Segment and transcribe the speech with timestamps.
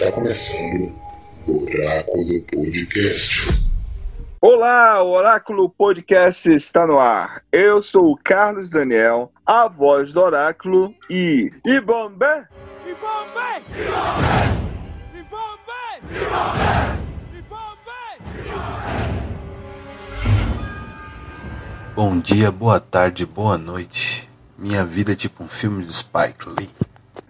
[0.00, 0.94] Está começando
[1.46, 3.52] o Oráculo Podcast.
[4.40, 7.42] Olá, o Oráculo Podcast está no ar.
[7.52, 11.52] Eu sou o Carlos Daniel, a voz do Oráculo e.
[11.66, 12.48] E Bombé!
[12.86, 12.92] E!
[15.18, 15.24] E
[21.94, 24.30] Bom dia, boa tarde, boa noite.
[24.56, 26.70] Minha vida é tipo um filme de Spike Lee.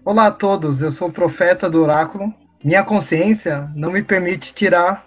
[0.05, 2.33] Olá a todos, eu sou o profeta do oráculo.
[2.63, 5.07] Minha consciência não me permite tirar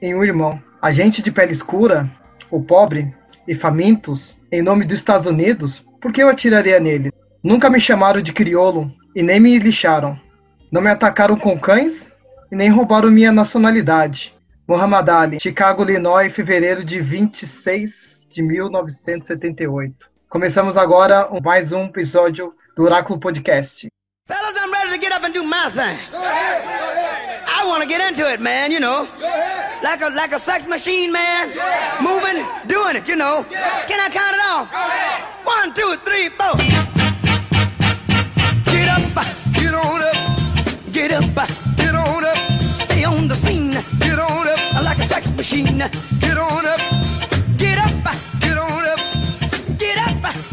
[0.00, 0.62] em um irmão.
[0.80, 2.08] A gente de pele escura,
[2.48, 3.12] o pobre
[3.48, 7.12] e famintos, em nome dos Estados Unidos, por que eu atiraria nele?
[7.42, 10.16] Nunca me chamaram de crioulo e nem me lixaram.
[10.70, 11.92] Não me atacaram com cães
[12.52, 14.32] e nem roubaram minha nacionalidade.
[14.68, 17.90] Muhammad Ali, Chicago, Illinois, fevereiro de 26
[18.32, 19.92] de 1978.
[20.28, 23.88] Começamos agora mais um episódio do Oráculo Podcast.
[24.28, 24.61] Ready
[24.94, 25.98] to get up and do my thing.
[26.10, 27.44] Go ahead.
[27.46, 29.08] I want to get into it, man, you know.
[29.82, 31.50] Like a like a sex machine, man.
[31.54, 31.98] Yeah.
[32.00, 33.46] Moving, doing it, you know.
[33.50, 33.86] Yeah.
[33.86, 34.66] Can I count it off?
[35.44, 36.56] One, two, three, four.
[38.72, 39.02] Get up,
[39.54, 40.18] get on up.
[40.92, 42.36] Get up, get on up.
[42.84, 43.70] Stay on the scene.
[44.00, 44.84] Get on up.
[44.84, 45.78] Like a sex machine.
[46.20, 46.80] Get on up.
[47.56, 47.92] Get up,
[48.40, 49.00] get on up.
[49.78, 50.51] Get up,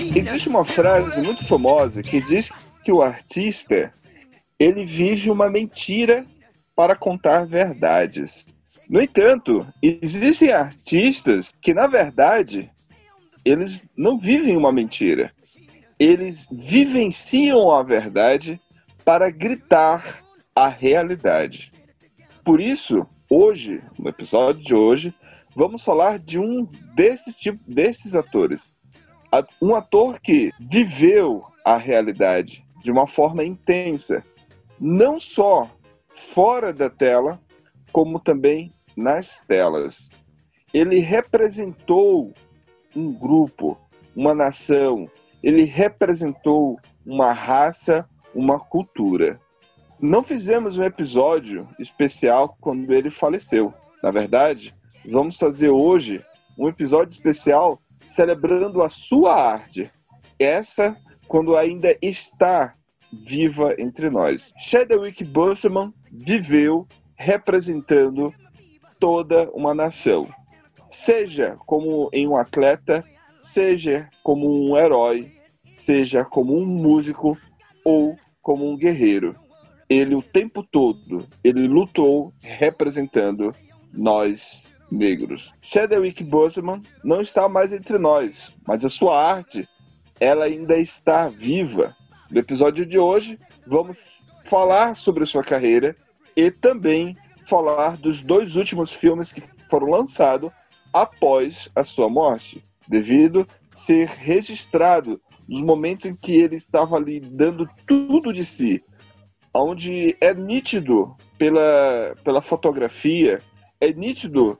[0.00, 2.50] Existe uma frase muito famosa que diz
[2.82, 3.92] que o artista
[4.58, 6.26] ele vive uma mentira
[6.74, 8.44] para contar verdades.
[8.88, 12.68] No entanto, existem artistas que na verdade
[13.44, 15.30] eles não vivem uma mentira.
[15.96, 18.60] Eles vivenciam a verdade
[19.04, 20.24] para gritar
[20.56, 21.72] a realidade.
[22.44, 25.14] Por isso, hoje, no episódio de hoje,
[25.54, 28.73] vamos falar de um desses tipo, desses atores
[29.60, 34.22] um ator que viveu a realidade de uma forma intensa,
[34.78, 35.70] não só
[36.08, 37.40] fora da tela,
[37.92, 40.10] como também nas telas.
[40.72, 42.32] Ele representou
[42.94, 43.78] um grupo,
[44.14, 45.08] uma nação,
[45.42, 49.40] ele representou uma raça, uma cultura.
[50.00, 53.72] Não fizemos um episódio especial quando ele faleceu.
[54.02, 54.74] Na verdade,
[55.10, 56.22] vamos fazer hoje
[56.58, 59.90] um episódio especial celebrando a sua arte.
[60.38, 60.96] Essa,
[61.28, 62.74] quando ainda está
[63.12, 64.52] viva entre nós.
[64.58, 68.34] Chadwick Boseman viveu representando
[68.98, 70.28] toda uma nação.
[70.88, 73.04] Seja como em um atleta,
[73.38, 75.32] seja como um herói,
[75.76, 77.36] seja como um músico
[77.84, 79.36] ou como um guerreiro.
[79.88, 83.54] Ele o tempo todo, ele lutou representando
[83.92, 85.54] nós negros.
[85.62, 89.68] Chadwick Boseman não está mais entre nós, mas a sua arte,
[90.20, 91.96] ela ainda está viva.
[92.30, 95.96] No episódio de hoje, vamos falar sobre a sua carreira
[96.36, 100.50] e também falar dos dois últimos filmes que foram lançados
[100.92, 107.68] após a sua morte, devido ser registrado nos momentos em que ele estava ali dando
[107.86, 108.82] tudo de si,
[109.52, 113.42] onde é nítido pela, pela fotografia,
[113.80, 114.58] é nítido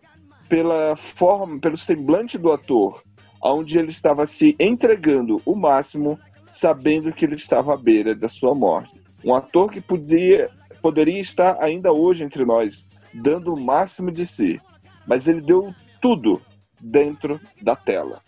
[0.54, 3.02] pela forma, pelo semblante do ator,
[3.42, 6.16] onde ele estava se entregando o máximo,
[6.46, 8.94] sabendo que ele estava à beira da sua morte.
[9.24, 10.48] Um ator que podia,
[10.80, 14.60] poderia estar ainda hoje entre nós, dando o máximo de si,
[15.08, 16.40] mas ele deu tudo
[16.80, 18.22] dentro da tela.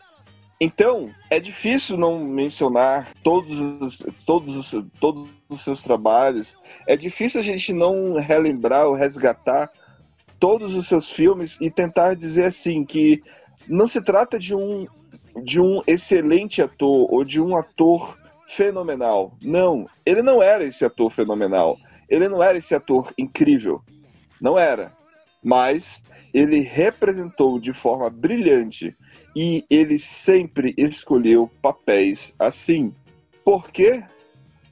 [0.61, 6.57] Então, é difícil não mencionar todos os, todos, os, todos os seus trabalhos,
[6.89, 9.71] é difícil a gente não relembrar ou resgatar
[10.39, 13.23] todos os seus filmes e tentar dizer assim que
[13.69, 14.87] não se trata de um
[15.43, 19.37] de um excelente ator ou de um ator fenomenal.
[19.43, 21.77] Não, ele não era esse ator fenomenal.
[22.09, 23.83] Ele não era esse ator incrível.
[24.41, 24.93] Não era.
[25.43, 26.03] Mas
[26.33, 28.97] ele representou de forma brilhante
[29.35, 32.93] e ele sempre escolheu papéis assim.
[33.45, 34.03] Por quê?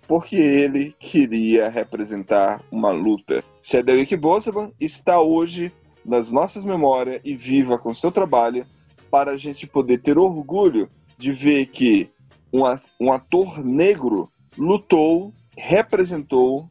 [0.06, 5.72] Porque ele queria representar uma luta Chadwick Boseman está hoje
[6.05, 8.66] nas nossas memórias e viva com seu trabalho
[9.11, 12.11] para a gente poder ter orgulho de ver que
[12.52, 16.69] um, ator negro lutou, representou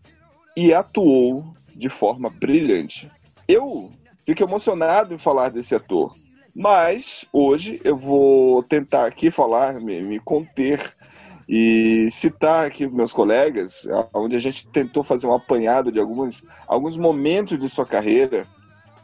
[0.55, 1.43] e atuou
[1.75, 3.09] de forma brilhante.
[3.47, 3.91] Eu
[4.23, 6.13] fico emocionado em falar desse ator,
[6.55, 10.95] mas hoje eu vou tentar aqui falar, me conter
[11.47, 16.97] e citar aqui meus colegas, onde a gente tentou fazer um apanhado de alguns, alguns
[16.97, 18.47] momentos de sua carreira,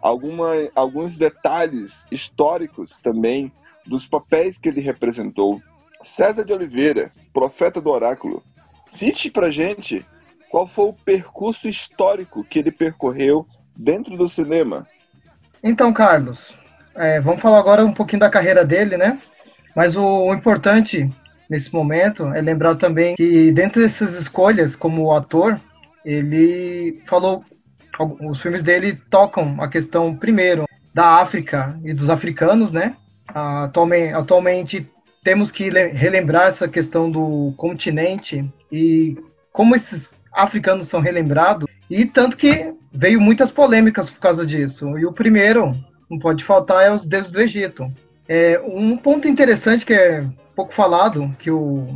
[0.02, 3.52] alguma, alguns detalhes históricos também
[3.86, 5.62] dos papéis que ele representou.
[6.02, 8.42] César de Oliveira, profeta do oráculo.
[8.86, 10.06] Cite pra gente
[10.50, 13.46] qual foi o percurso histórico que ele percorreu
[13.76, 14.88] dentro do cinema.
[15.62, 16.56] Então, Carlos,
[16.96, 19.22] é, vamos falar agora um pouquinho da carreira dele, né?
[19.76, 21.10] Mas o, o importante
[21.50, 25.60] nesse momento é lembrar também que dentro dessas escolhas como ator,
[26.06, 27.44] ele falou
[28.22, 32.96] os filmes dele tocam a questão primeiro da África e dos africanos, né?
[33.28, 34.90] Atualmente, atualmente
[35.24, 39.18] temos que relembrar essa questão do continente e
[39.52, 40.02] como esses
[40.34, 44.98] africanos são relembrados e tanto que veio muitas polêmicas por causa disso.
[44.98, 45.76] E o primeiro,
[46.10, 47.92] não pode faltar, é os deuses do Egito.
[48.28, 50.26] É, um ponto interessante que é
[50.60, 51.88] pouco falado, que o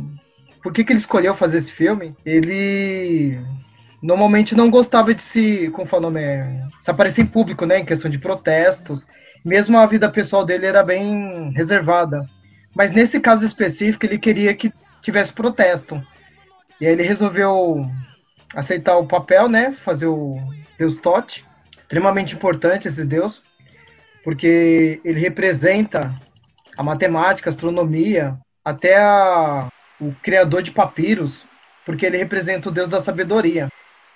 [0.62, 2.16] por que, que ele escolheu fazer esse filme?
[2.24, 3.38] Ele
[4.02, 7.84] normalmente não gostava de se, como o nome, é, se aparecer em público, né, em
[7.84, 9.06] questão de protestos.
[9.44, 12.26] Mesmo a vida pessoal dele era bem reservada.
[12.74, 14.72] Mas nesse caso específico, ele queria que
[15.02, 16.02] tivesse protesto.
[16.80, 17.86] E aí ele resolveu
[18.56, 20.38] aceitar o papel, né, fazer o
[20.78, 21.44] Deus Tote,
[21.82, 23.38] extremamente importante esse Deus,
[24.24, 26.14] porque ele representa
[26.78, 29.68] a matemática, a astronomia, até a,
[30.00, 31.44] o criador de papiros,
[31.84, 33.68] porque ele representa o Deus da sabedoria.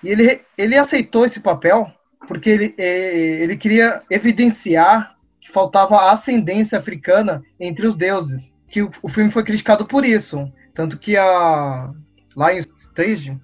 [0.03, 1.91] E ele, ele aceitou esse papel
[2.27, 8.41] porque ele, é, ele queria evidenciar que faltava ascendência africana entre os deuses.
[8.69, 10.51] Que o, o filme foi criticado por isso.
[10.73, 11.91] Tanto que a
[12.35, 13.37] Lion Stage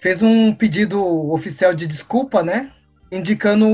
[0.00, 2.70] fez um pedido oficial de desculpa, né?
[3.10, 3.66] Indicando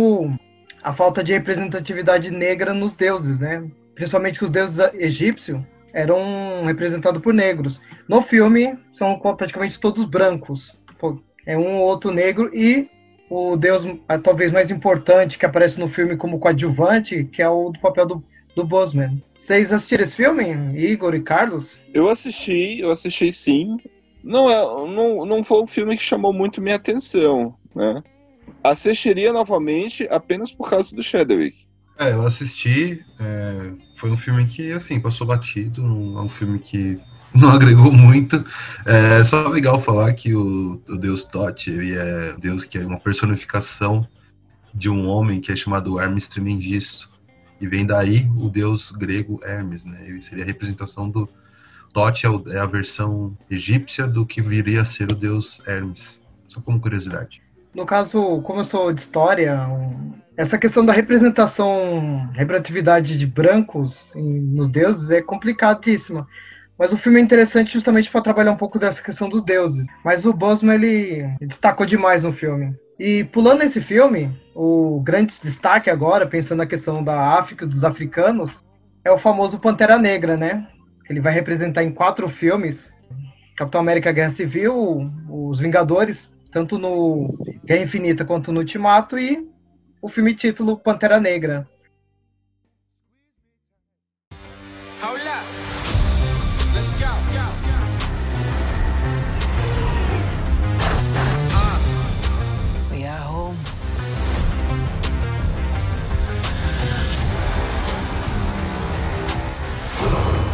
[0.82, 3.68] a falta de representatividade negra nos deuses, né?
[3.94, 5.60] Principalmente os deuses egípcios
[5.92, 7.80] eram representados por negros.
[8.08, 10.76] No filme, são praticamente todos brancos
[11.46, 12.88] é um ou outro negro e
[13.28, 13.84] o deus
[14.22, 18.24] talvez mais importante que aparece no filme como coadjuvante, que é o do papel do,
[18.54, 19.22] do Bosman.
[19.40, 21.76] Vocês assistiram esse filme, Igor e Carlos?
[21.92, 23.78] Eu assisti, eu assisti sim.
[24.22, 24.60] Não, é,
[24.92, 28.02] não, não foi um filme que chamou muito minha atenção, né?
[28.62, 31.66] Assistiria novamente apenas por causa do Chadwick.
[31.98, 33.04] É, eu assisti.
[33.18, 35.82] É, foi um filme que, assim, passou batido.
[35.82, 37.00] É um filme que
[37.34, 38.44] não agregou muito.
[38.84, 42.98] É só legal falar que o, o deus Tote ele é deus que é uma
[42.98, 44.06] personificação
[44.74, 47.10] de um homem que é chamado Hermes Trimegisto.
[47.60, 50.04] E vem daí o deus grego Hermes, né?
[50.08, 51.28] Ele seria a representação do
[51.92, 56.20] Tote, é, é a versão egípcia do que viria a ser o deus Hermes.
[56.48, 57.41] Só como curiosidade.
[57.74, 59.66] No caso, como eu sou de história,
[60.36, 66.26] essa questão da representação, representatividade de brancos nos deuses é complicadíssima.
[66.78, 69.86] Mas o filme é interessante justamente para trabalhar um pouco dessa questão dos deuses.
[70.04, 72.74] Mas o Bosman ele destacou demais no filme.
[72.98, 78.62] E pulando esse filme, o grande destaque agora, pensando na questão da África, dos africanos,
[79.04, 80.66] é o famoso Pantera Negra, né?
[81.08, 82.76] Ele vai representar em quatro filmes:
[83.56, 87.34] Capitão América Guerra Civil, Os Vingadores, tanto no
[87.64, 89.48] Guerra Infinita quanto no Ultimato, e
[90.00, 91.66] o filme título Pantera Negra.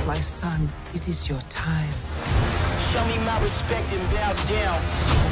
[0.07, 1.93] My son, it is your time.
[2.91, 5.28] Show me my respect and bow down.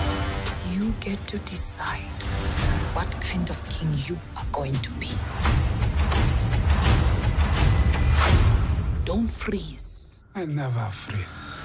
[1.07, 2.19] You get to decide
[2.93, 5.11] what kind of king you are going to be.
[9.05, 10.25] Don't freeze.
[10.35, 11.61] I never freeze.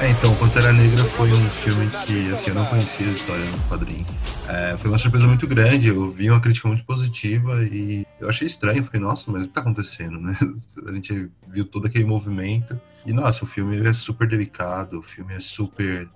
[0.00, 3.58] É, então, Pantera Negra foi um filme que assim, eu não conhecia a história no
[3.68, 4.06] quadrinho.
[4.48, 8.46] É, foi uma surpresa muito grande, eu vi uma crítica muito positiva e eu achei
[8.46, 10.36] estranho, fiquei, nossa, mas o que tá acontecendo, né?
[10.86, 15.34] A gente viu todo aquele movimento e, nossa, o filme é super delicado, o filme
[15.34, 16.08] é super...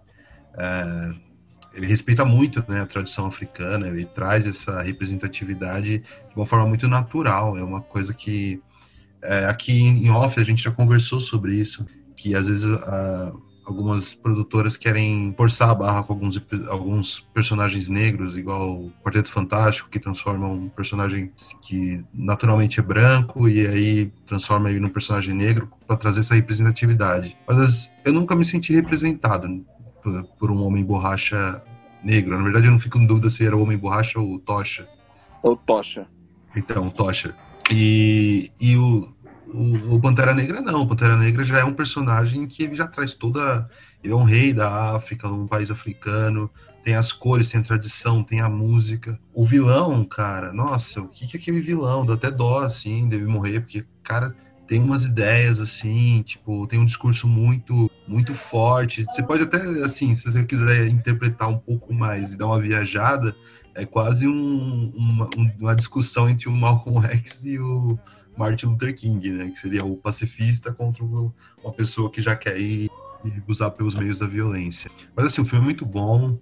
[0.56, 1.14] É,
[1.74, 6.86] ele respeita muito né, a tradição africana, ele traz essa representatividade de uma forma muito
[6.86, 8.62] natural, é uma coisa que
[9.22, 11.86] é, aqui em off a gente já conversou sobre isso,
[12.16, 13.32] que às vezes a,
[13.64, 19.88] algumas produtoras querem forçar a barra com alguns, alguns personagens negros, igual o Quarteto Fantástico,
[19.88, 21.30] que transforma um personagem
[21.62, 27.36] que naturalmente é branco e aí transforma ele num personagem negro para trazer essa representatividade.
[27.46, 29.64] Mas eu nunca me senti representado
[30.02, 31.62] por, por, um homem borracha
[32.02, 32.36] negro.
[32.36, 34.88] Na verdade, eu não fico em dúvida se era o homem borracha ou o Tocha.
[35.42, 36.06] Ou Tocha.
[36.56, 37.34] Então, Tocha.
[37.70, 39.11] E, e o,
[39.46, 42.86] o, o, Pantera Negra não, o Pantera Negra já é um personagem que ele já
[42.86, 43.64] traz toda.
[44.02, 46.50] Ele é um rei da África, um país africano,
[46.84, 49.18] tem as cores, tem a tradição, tem a música.
[49.32, 52.04] O vilão, cara, nossa, o que, que é aquele vilão?
[52.04, 54.34] Dá até dó, assim, deve morrer, porque, cara,
[54.66, 59.04] tem umas ideias assim, tipo, tem um discurso muito muito forte.
[59.04, 63.34] Você pode até assim, se você quiser interpretar um pouco mais e dar uma viajada,
[63.74, 67.98] é quase um, uma, uma discussão entre o Malcolm X e o
[68.36, 69.50] Martin Luther King, né?
[69.50, 72.90] Que seria o pacifista contra uma pessoa que já quer ir,
[73.46, 74.90] usar pelos meios da violência.
[75.14, 76.38] Mas assim, o filme é muito bom.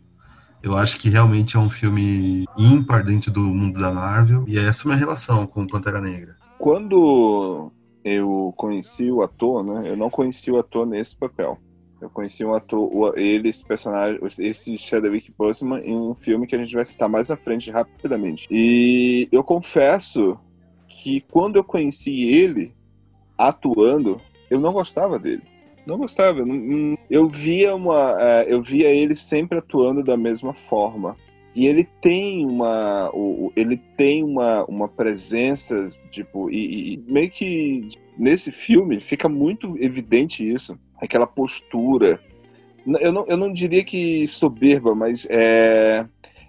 [0.62, 4.44] Eu acho que realmente é um filme ímpar dentro do mundo da Marvel.
[4.46, 6.36] E essa é a minha relação com Pantera Negra.
[6.58, 7.72] Quando
[8.04, 9.90] eu conheci o ator, né?
[9.90, 11.58] Eu não conheci o ator nesse papel.
[12.00, 16.58] Eu conheci um ator, ele, esse personagem, esse Chadwick Boseman, em um filme que a
[16.58, 18.48] gente vai citar mais à frente rapidamente.
[18.50, 20.38] E eu confesso
[21.02, 22.72] que quando eu conheci ele
[23.38, 25.42] atuando, eu não gostava dele.
[25.86, 26.44] Não gostava.
[27.08, 31.16] Eu via uma, é, eu via ele sempre atuando da mesma forma.
[31.54, 33.10] E ele tem uma,
[33.56, 40.44] ele tem uma, uma presença, tipo, e, e meio que nesse filme fica muito evidente
[40.44, 42.20] isso aquela postura.
[43.00, 46.04] Eu não, eu não diria que soberba, mas é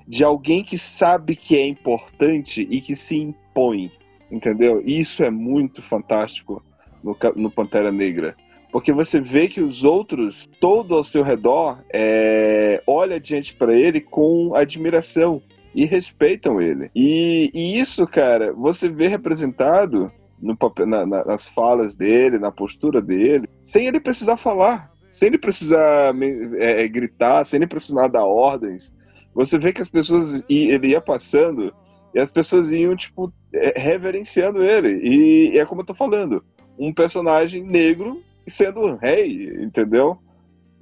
[0.08, 3.90] de alguém que sabe que é importante e que se impõe,
[4.32, 4.82] entendeu?
[4.86, 6.64] Isso é muito fantástico
[7.04, 8.36] no, no Pantera Negra.
[8.72, 14.00] Porque você vê que os outros, todo ao seu redor, é, olha diante para ele
[14.00, 15.42] com admiração
[15.76, 16.90] e respeitam ele.
[16.96, 20.12] E, e, isso, cara, você vê representado
[20.42, 20.58] no
[20.88, 26.16] na, na, nas falas dele, na postura dele, sem ele precisar falar, sem ele precisar
[26.58, 28.92] é, é, gritar, sem ele precisar dar ordens.
[29.36, 31.74] Você vê que as pessoas, ele ia passando
[32.14, 35.00] e as pessoas iam, tipo, é, reverenciando ele.
[35.04, 36.44] E, e é como eu tô falando,
[36.78, 40.18] um personagem negro sendo um rei, entendeu?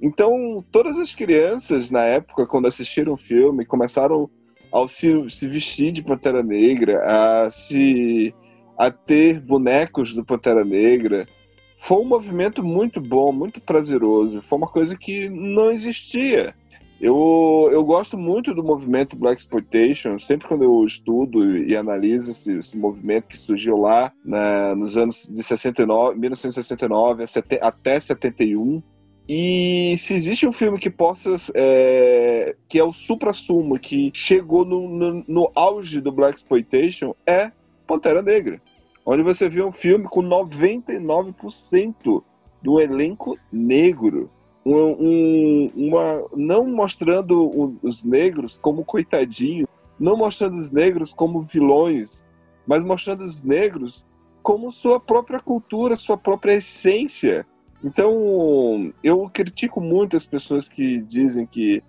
[0.00, 4.30] Então, todas as crianças na época, quando assistiram o filme, começaram
[4.72, 8.34] a se, se vestir de Pantera Negra, a se
[8.78, 11.28] a ter bonecos do Pantera Negra.
[11.76, 14.40] Foi um movimento muito bom, muito prazeroso.
[14.40, 16.54] Foi uma coisa que não existia.
[17.00, 22.58] Eu, eu gosto muito do movimento Black Exploitation, sempre quando eu estudo e analiso esse,
[22.58, 27.24] esse movimento que surgiu lá né, nos anos de 69, 1969
[27.62, 28.82] até 71.
[29.26, 31.36] E se existe um filme que possa.
[31.54, 37.50] É, que é o supra-sumo, que chegou no, no, no auge do Black Exploitation, é
[37.86, 38.60] Pantera Negra
[39.04, 42.22] onde você vê um filme com 99%
[42.62, 44.30] do elenco negro.
[44.64, 49.66] Um, um, uma, não mostrando os negros como coitadinhos,
[49.98, 52.22] não mostrando os negros como vilões,
[52.66, 54.04] mas mostrando os negros
[54.42, 57.46] como sua própria cultura, sua própria essência.
[57.82, 61.82] Então, eu critico muito as pessoas que dizem que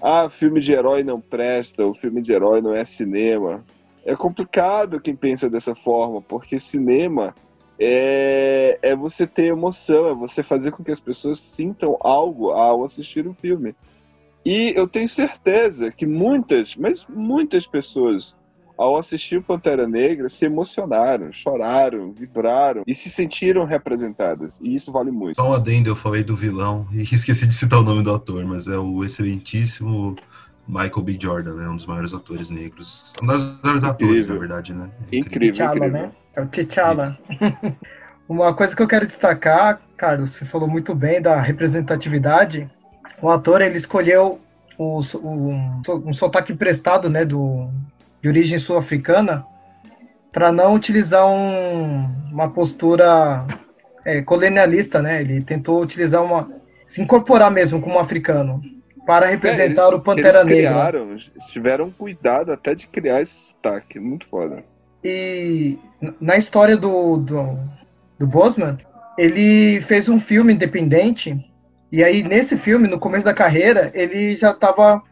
[0.00, 3.64] ah, filme de herói não presta, o filme de herói não é cinema.
[4.04, 7.34] É complicado quem pensa dessa forma, porque cinema
[7.78, 12.82] é, é você ter emoção, é você fazer com que as pessoas sintam algo ao
[12.82, 13.74] assistir o um filme.
[14.44, 18.34] E eu tenho certeza que muitas, mas muitas pessoas,
[18.76, 24.58] ao assistir Pantera Negra, se emocionaram, choraram, vibraram e se sentiram representadas.
[24.62, 25.36] E isso vale muito.
[25.36, 28.44] Só um adendo, eu falei do vilão e esqueci de citar o nome do ator,
[28.44, 30.16] mas é o excelentíssimo
[30.68, 31.16] Michael B.
[31.18, 31.68] Jordan, né?
[31.68, 33.12] Um dos maiores atores negros.
[33.22, 34.90] Um dos maiores atores, na verdade, né?
[35.10, 36.02] Incrível, T'Challa, incrível.
[36.02, 36.10] né?
[36.36, 37.18] É o T'Challa.
[38.28, 42.70] Uma coisa que eu quero destacar, Carlos, você falou muito bem da representatividade.
[43.22, 44.38] O ator, ele escolheu
[44.76, 45.52] o, o,
[46.04, 47.70] um sotaque emprestado, né, do,
[48.22, 49.46] de origem sul-africana,
[50.30, 53.46] para não utilizar um, uma postura
[54.04, 55.22] é, colonialista, né?
[55.22, 56.46] Ele tentou utilizar uma...
[56.90, 58.60] se incorporar mesmo como africano
[59.08, 61.24] para representar é, eles, o Pantera eles criaram, Negra.
[61.50, 64.62] Tiveram cuidado até de criar esse sotaque, muito foda.
[65.02, 65.78] E
[66.20, 67.58] na história do, do,
[68.18, 68.76] do Bosman,
[69.16, 71.34] ele fez um filme independente,
[71.90, 75.02] e aí nesse filme, no começo da carreira, ele já estava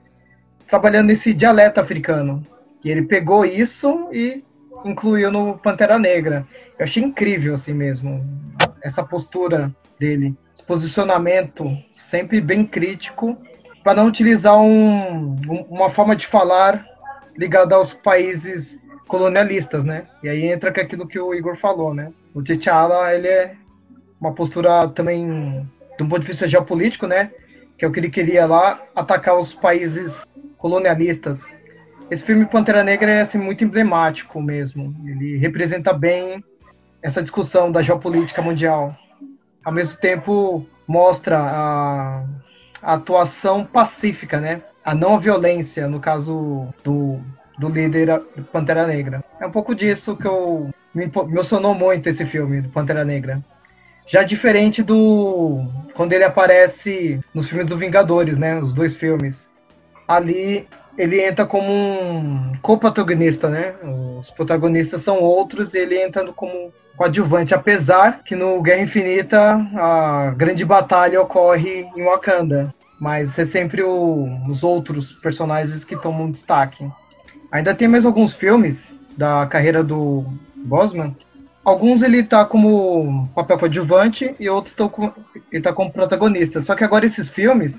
[0.69, 2.47] trabalhando nesse dialeto africano.
[2.85, 4.45] E ele pegou isso e
[4.85, 6.47] incluiu no Pantera Negra.
[6.79, 8.23] Eu achei incrível assim mesmo,
[8.83, 11.67] essa postura dele, esse posicionamento
[12.11, 13.39] sempre bem crítico
[13.87, 15.37] para não utilizar um,
[15.71, 16.85] uma forma de falar
[17.37, 18.77] ligada aos países
[19.07, 20.09] colonialistas, né?
[20.25, 22.13] E aí entra com aquilo que o Igor falou, né?
[22.35, 23.55] O T'Challa, ele é
[24.21, 25.65] uma postura também,
[25.97, 27.31] de um ponto de vista geopolítico, né?
[27.79, 30.13] Que é o que ele queria lá, atacar os países
[30.59, 31.39] colonialistas.
[32.11, 34.97] Esse filme Pantera Negra é assim, muito emblemático mesmo.
[35.07, 36.43] Ele representa bem
[37.01, 38.93] essa discussão da geopolítica mundial.
[39.65, 42.25] Ao mesmo tempo, mostra a
[42.83, 44.63] a atuação pacífica, né?
[44.85, 47.21] A não violência, no caso do,
[47.59, 48.21] do líder
[48.53, 49.25] Pantera Negra.
[49.41, 53.43] É um pouco disso que eu me emocionou muito esse filme, Pantera Negra.
[54.07, 55.65] Já diferente do.
[55.95, 58.59] Quando ele aparece nos filmes do Vingadores, né?
[58.59, 59.37] Os dois filmes.
[60.07, 63.75] Ali ele entra como um co-protagonista, né?
[64.19, 70.35] Os protagonistas são outros e ele entra como coadjuvante, apesar que no Guerra Infinita a
[70.37, 72.75] grande batalha ocorre em Wakanda.
[72.99, 76.91] Mas é sempre o, os outros personagens que tomam destaque.
[77.53, 78.79] Ainda tem mais alguns filmes
[79.17, 80.25] da carreira do
[80.65, 81.15] Bosman.
[81.63, 85.13] Alguns ele tá como papel coadjuvante e outros com,
[85.53, 86.63] ele tá como protagonista.
[86.63, 87.79] Só que agora esses filmes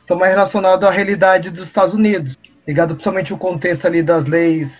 [0.00, 2.36] estão mais relacionados à realidade dos Estados Unidos,
[2.66, 4.72] ligado principalmente ao contexto ali das leis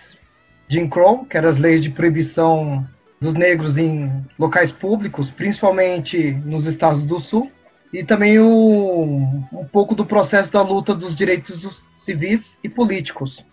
[0.67, 2.85] Jim Crow, que eram as leis de proibição
[3.19, 7.51] dos negros em locais públicos, principalmente nos estados do Sul,
[7.91, 9.03] e também o,
[9.51, 13.43] um pouco do processo da luta dos direitos civis e políticos.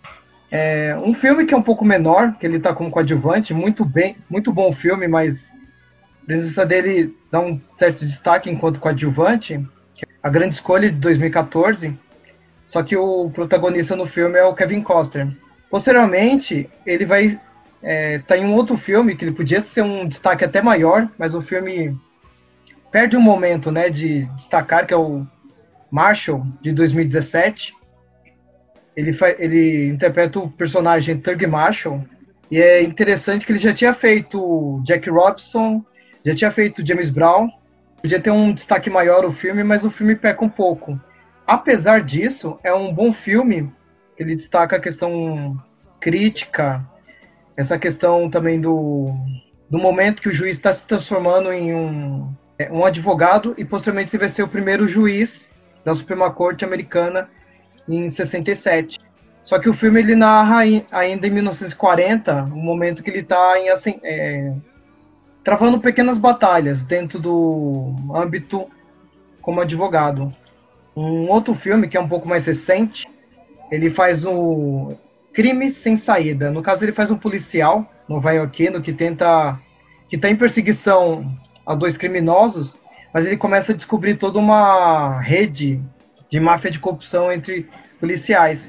[0.49, 4.15] É, um filme que é um pouco menor, que ele está como coadjuvante, muito bem,
[4.29, 5.33] muito bom filme, mas
[6.23, 11.97] a presença dele dá um certo destaque enquanto coadjuvante, é a grande escolha de 2014,
[12.65, 15.27] só que o protagonista no filme é o Kevin Costner.
[15.69, 17.39] Posteriormente, ele vai
[17.81, 21.33] é, tá em um outro filme que ele podia ser um destaque até maior, mas
[21.33, 21.95] o filme
[22.91, 25.25] perde um momento, né, de destacar que é o
[25.91, 27.77] Marshall de 2017
[28.97, 32.03] ele, ele interpreta o personagem Thug Marshall.
[32.49, 35.85] E é interessante que ele já tinha feito Jack Robinson,
[36.25, 37.47] já tinha feito James Brown.
[38.01, 40.99] Podia ter um destaque maior o filme, mas o filme peca um pouco.
[41.45, 43.71] Apesar disso, é um bom filme.
[44.17, 45.55] Ele destaca a questão
[45.99, 46.83] crítica,
[47.57, 49.07] essa questão também do,
[49.69, 54.15] do momento que o juiz está se transformando em um, é, um advogado e posteriormente
[54.15, 55.45] ele vai ser o primeiro juiz
[55.83, 57.29] da Suprema Corte americana
[57.89, 58.99] em 67.
[59.43, 60.59] Só que o filme ele narra
[60.91, 64.53] ainda em 1940, o um momento que ele está assim, é,
[65.43, 68.67] travando pequenas batalhas dentro do âmbito
[69.41, 70.31] como advogado.
[70.95, 73.05] Um outro filme que é um pouco mais recente,
[73.71, 74.93] ele faz o
[75.37, 76.49] Crime sem saída.
[76.49, 79.59] No caso ele faz um policial nova-iorquino que tenta
[80.09, 81.31] que está em perseguição
[81.63, 82.75] a dois criminosos,
[83.13, 85.79] mas ele começa a descobrir toda uma rede
[86.27, 87.69] de máfia de corrupção entre
[87.99, 88.67] policiais.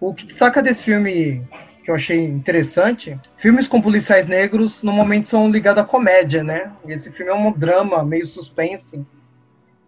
[0.00, 1.42] O que destaca desse filme
[1.84, 6.70] que eu achei interessante, filmes com policiais negros normalmente são ligados à comédia, né?
[6.86, 9.04] Esse filme é um drama, meio suspense.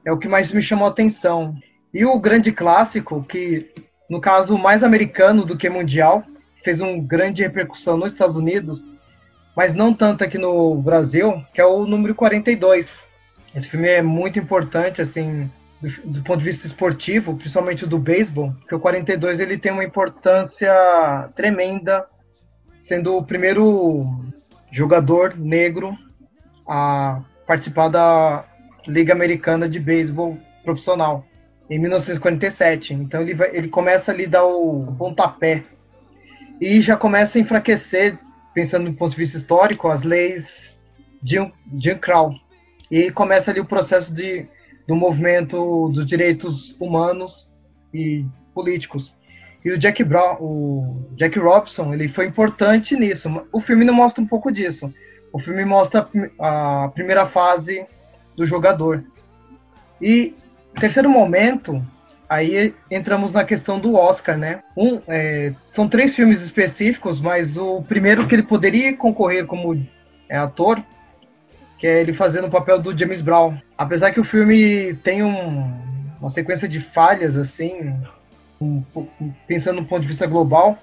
[0.05, 1.55] É o que mais me chamou a atenção.
[1.93, 3.71] E o grande clássico, que
[4.09, 6.25] no caso mais americano do que mundial,
[6.62, 8.83] fez uma grande repercussão nos Estados Unidos,
[9.57, 12.87] mas não tanto aqui no Brasil, que é o número 42.
[13.55, 15.49] Esse filme é muito importante, assim,
[15.81, 19.85] do, do, ponto de vista esportivo, principalmente do beisebol, que o 42 ele tem uma
[19.85, 20.73] importância
[21.37, 22.05] tremenda,
[22.88, 24.07] sendo o primeiro
[24.73, 25.97] jogador negro
[26.69, 28.45] a participar da
[28.87, 31.25] Liga Americana de Beisebol profissional
[31.68, 32.94] em 1947.
[32.94, 35.62] Então ele, vai, ele começa a dar o pontapé
[36.61, 38.18] e já começa a enfraquecer,
[38.55, 40.44] pensando do ponto de vista histórico, as leis
[41.22, 41.37] de
[41.79, 42.33] Jim Crow.
[42.90, 44.46] E começa ali o processo de
[44.87, 47.48] do movimento dos direitos humanos
[47.92, 48.24] e
[48.55, 49.12] políticos.
[49.64, 53.29] E o Jack Brown, o Jack Robson, ele foi importante nisso.
[53.50, 54.92] O filme não mostra um pouco disso.
[55.33, 56.07] O filme mostra
[56.38, 57.87] a primeira fase
[58.37, 59.03] do jogador.
[60.00, 60.35] E
[60.81, 61.83] terceiro momento,
[62.29, 64.61] aí entramos na questão do Oscar, né?
[64.77, 69.81] Um, é, são três filmes específicos, mas o primeiro que ele poderia concorrer como
[70.29, 70.83] é, ator
[71.85, 73.59] que é ele fazendo o papel do James Brown.
[73.77, 75.71] Apesar que o filme tem um,
[76.19, 77.95] uma sequência de falhas, assim,
[78.59, 78.83] um,
[79.47, 80.79] pensando no ponto de vista global,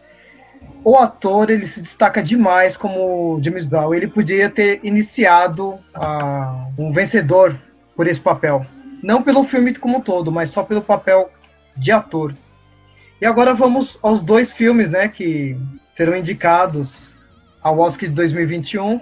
[0.83, 3.95] o ator ele se destaca demais como James Brown.
[3.95, 7.59] Ele podia ter iniciado uh, um vencedor
[7.95, 8.63] por esse papel.
[9.01, 11.29] Não pelo filme como um todo, mas só pelo papel
[11.75, 12.35] de ator.
[13.19, 15.55] E agora vamos aos dois filmes, né, que
[15.95, 17.13] serão indicados
[17.61, 18.99] ao Oscar de 2021,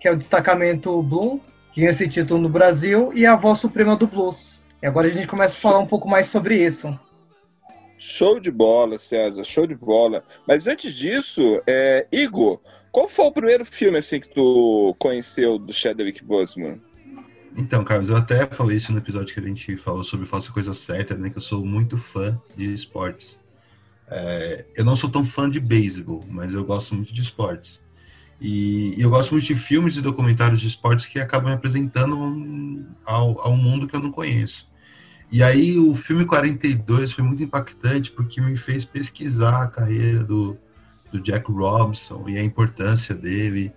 [0.00, 1.40] que é o destacamento Bloom,
[1.72, 4.58] que ganha esse título no Brasil, e a voz suprema do blues.
[4.82, 6.98] E agora a gente começa a falar um pouco mais sobre isso.
[7.98, 10.24] Show de bola, César, show de bola.
[10.48, 12.58] Mas antes disso, é, Igor,
[12.90, 16.80] qual foi o primeiro filme assim que tu conheceu do Chadwick Boseman?
[17.56, 20.52] Então, Carlos, eu até falei isso no episódio que a gente falou sobre Faça a
[20.52, 21.30] Coisa Certa, né?
[21.30, 23.40] Que eu sou muito fã de esportes.
[24.08, 27.84] É, eu não sou tão fã de beisebol, mas eu gosto muito de esportes.
[28.40, 32.18] E, e, eu gosto muito de filmes e documentários de esportes que acabam me apresentando
[32.18, 34.68] um, ao, ao mundo que eu não conheço.
[35.30, 40.56] E aí o filme 42 foi muito impactante porque me fez pesquisar a carreira do,
[41.12, 43.72] do Jack Robinson e a importância dele.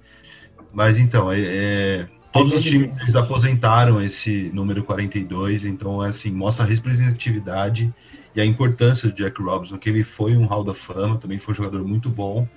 [0.73, 6.65] Mas então, é, é, todos os times eles aposentaram esse número 42, então assim, mostra
[6.65, 7.93] a representatividade
[8.35, 11.53] e a importância do Jack Robinson, que ele foi um Hall da Fama, também foi
[11.53, 12.47] um jogador muito bom,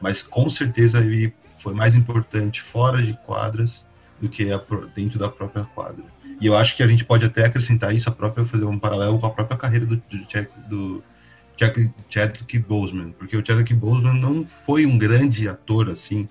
[0.00, 3.86] mas com certeza ele foi mais importante fora de quadras
[4.20, 4.46] do que
[4.96, 6.04] dentro da própria quadra.
[6.40, 9.18] E eu acho que a gente pode até acrescentar isso, a própria fazer um paralelo
[9.18, 11.04] com a própria carreira do, do, Jack, do
[11.54, 16.26] Jack, Chadwick Boseman, porque o Chadwick Boseman não foi um grande ator assim,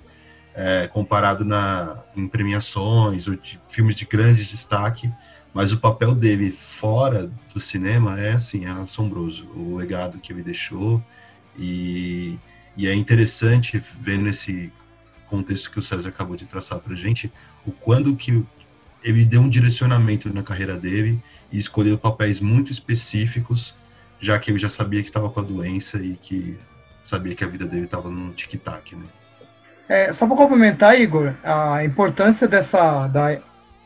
[0.60, 5.10] é, comparado na, em premiações ou de filmes de grande destaque,
[5.54, 9.48] mas o papel dele fora do cinema é assim, é assombroso.
[9.56, 11.02] O legado que ele deixou
[11.58, 12.38] e,
[12.76, 14.70] e é interessante ver nesse
[15.28, 17.32] contexto que o César acabou de traçar para gente,
[17.66, 18.44] o quando que
[19.02, 23.74] ele deu um direcionamento na carreira dele e escolheu papéis muito específicos,
[24.20, 26.58] já que ele já sabia que estava com a doença e que
[27.06, 29.06] sabia que a vida dele estava no tic-tac, né?
[29.90, 33.36] É, só para complementar, Igor, a importância dessa da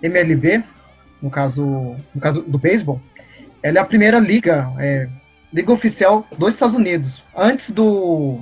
[0.01, 0.61] MLB,
[1.21, 3.01] no caso, no caso do beisebol,
[3.63, 5.07] ela é a primeira liga, é,
[5.53, 8.41] liga oficial dos Estados Unidos, antes do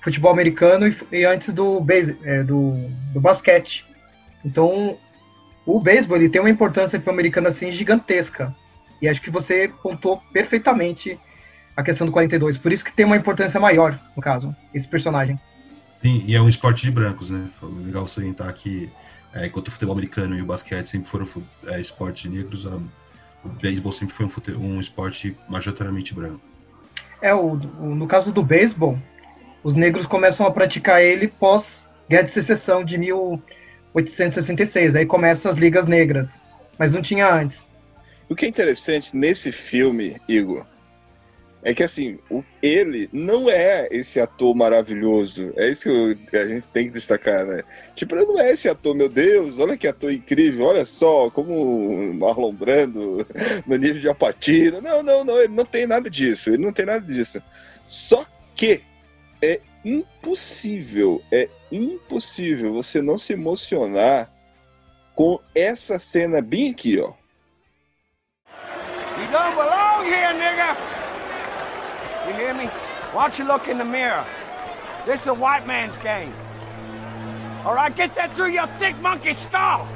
[0.00, 1.84] futebol americano e, e antes do,
[2.22, 2.74] é, do,
[3.12, 3.84] do basquete.
[4.44, 4.96] Então,
[5.66, 8.54] o beisebol ele tem uma importância para o americano assim gigantesca.
[9.02, 11.18] E acho que você contou perfeitamente
[11.76, 12.56] a questão do 42.
[12.58, 15.36] Por isso que tem uma importância maior, no caso, esse personagem.
[16.06, 17.48] Sim, e é um esporte de brancos, né?
[17.58, 18.88] Foi legal salientar que
[19.34, 21.26] é, enquanto o futebol americano e o basquete sempre foram
[21.66, 24.30] é, esportes de negros, o beisebol sempre foi um,
[24.76, 26.40] um esporte majoritariamente branco.
[27.20, 28.96] É, o, o, no caso do beisebol,
[29.64, 34.94] os negros começam a praticar ele pós Guerra de Secessão de 1866.
[34.94, 36.28] Aí começam as ligas negras,
[36.78, 37.60] mas não tinha antes.
[38.28, 40.64] O que é interessante nesse filme, Igor,
[41.66, 45.52] é que assim, o, ele não é esse ator maravilhoso.
[45.56, 45.82] É isso
[46.30, 47.64] que a gente tem que destacar, né?
[47.96, 52.14] Tipo, ele não é esse ator, meu Deus, olha que ator incrível, olha só, como
[52.14, 53.26] Marlon Brando,
[53.66, 54.80] no nível de Apatino.
[54.80, 57.42] Não, não, não, ele não tem nada disso, ele não tem nada disso.
[57.84, 58.24] Só
[58.54, 58.82] que
[59.42, 64.30] é impossível, é impossível você não se emocionar
[65.16, 67.12] com essa cena bem aqui, ó.
[69.18, 70.95] You don't belong here, nigga.
[72.46, 72.66] Hear me?
[73.10, 74.24] Why don't you look in the mirror?
[75.04, 76.32] This is a white man's game.
[77.64, 79.88] All right, get that through your thick monkey skull.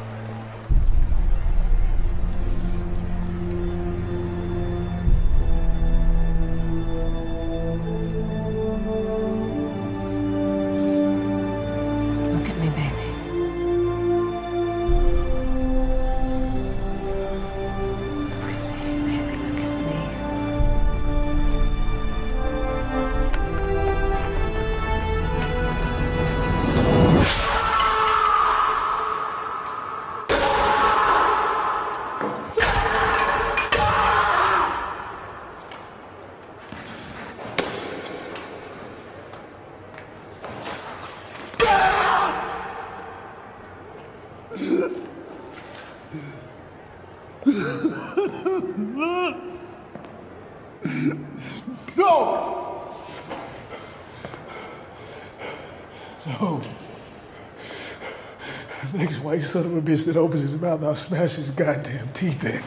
[59.50, 62.62] Son of a bitch that opens his mouth, I'll smash his goddamn teeth in.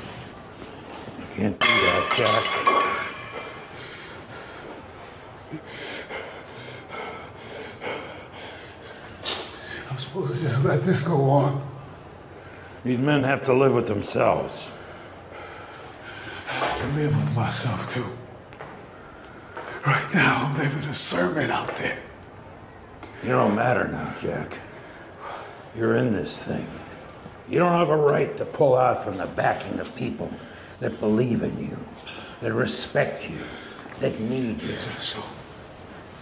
[1.17, 2.43] You can't do that, Jack.
[9.89, 11.65] I'm supposed to just let this go on.
[12.83, 14.67] These men have to live with themselves.
[16.49, 18.05] I have to live with myself, too.
[19.87, 21.97] Right now, I'm living a sermon out there.
[23.23, 24.57] You don't matter now, Jack.
[25.75, 26.65] You're in this thing.
[27.49, 30.29] You don't have a right to pull out from the backing of people
[30.79, 31.77] that believe in you,
[32.41, 33.37] that respect you,
[33.99, 34.75] that need you.
[34.99, 35.21] So,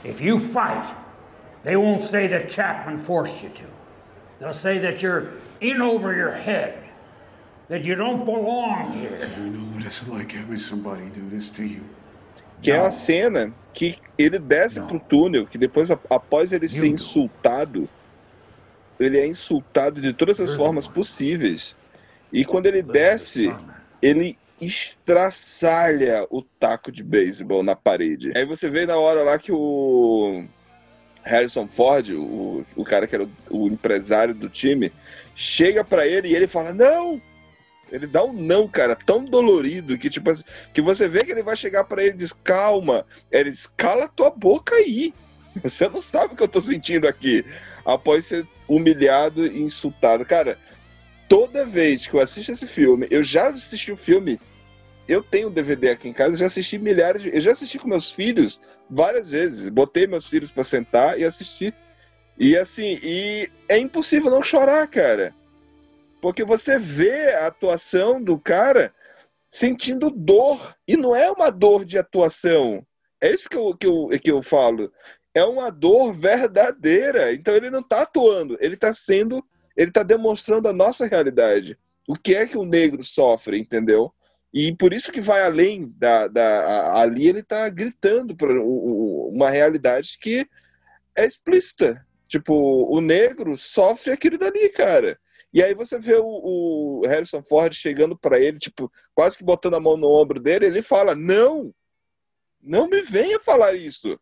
[0.04, 0.96] If you fight,
[1.64, 3.64] they won't say that Chapman forced you to.
[4.40, 6.84] They'll say that you're in over your head,
[7.68, 9.20] that you don't belong here.
[9.36, 11.82] Do you know what it's like having somebody do this to you?
[12.64, 14.88] Que é a cena que ele desce Não.
[14.88, 16.94] pro túnel, que depois, após ele ser You do.
[16.94, 17.90] insultado,
[19.04, 21.76] ele é insultado de todas as formas possíveis.
[22.32, 23.54] E quando ele desce,
[24.02, 28.32] ele estraçalha o taco de beisebol na parede.
[28.36, 30.46] Aí você vê na hora lá que o
[31.24, 34.92] Harrison Ford, o, o cara que era o, o empresário do time,
[35.36, 37.22] chega pra ele e ele fala: Não!
[37.92, 40.32] Ele dá um não, cara, tão dolorido que tipo
[40.74, 43.06] que você vê que ele vai chegar pra ele e diz: Calma.
[43.32, 45.14] Ele diz: Cala tua boca aí.
[45.62, 47.44] Você não sabe o que eu tô sentindo aqui.
[47.86, 50.26] Após ser humilhado e insultado.
[50.26, 50.58] Cara,
[51.28, 54.39] toda vez que eu assisto esse filme, eu já assisti o filme.
[55.08, 57.36] Eu tenho um DVD aqui em casa, já assisti milhares de.
[57.36, 59.67] Eu já assisti com meus filhos várias vezes.
[59.70, 61.74] Botei meus filhos para sentar e assistir.
[62.38, 65.34] E assim, e é impossível não chorar, cara.
[66.22, 68.94] Porque você vê a atuação do cara
[69.48, 70.76] sentindo dor.
[70.88, 72.86] E não é uma dor de atuação.
[73.22, 74.91] É isso que eu, que eu, que eu falo.
[75.34, 77.34] É uma dor verdadeira.
[77.34, 79.44] Então ele não está atuando, ele está sendo.
[79.76, 81.78] Ele está demonstrando a nossa realidade.
[82.08, 84.13] O que é que o negro sofre, entendeu?
[84.54, 86.28] E por isso que vai além da.
[86.28, 90.46] da ali ele está gritando para uma realidade que
[91.15, 92.06] é explícita.
[92.28, 95.17] Tipo, o negro sofre aquilo dali, cara.
[95.54, 99.76] E aí você vê o, o Harrison Ford chegando para ele, tipo, quase que botando
[99.76, 101.74] a mão no ombro dele, ele fala: Não,
[102.62, 104.20] não me venha falar isso.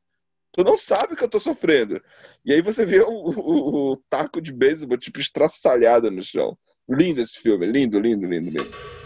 [0.52, 2.02] Tu não sabe que eu tô sofrendo.
[2.44, 6.58] E aí você vê o, o, o taco de beisebol, tipo, estraçalhado no chão.
[6.90, 8.99] Lindo esse filme, lindo, lindo, lindo, lindo.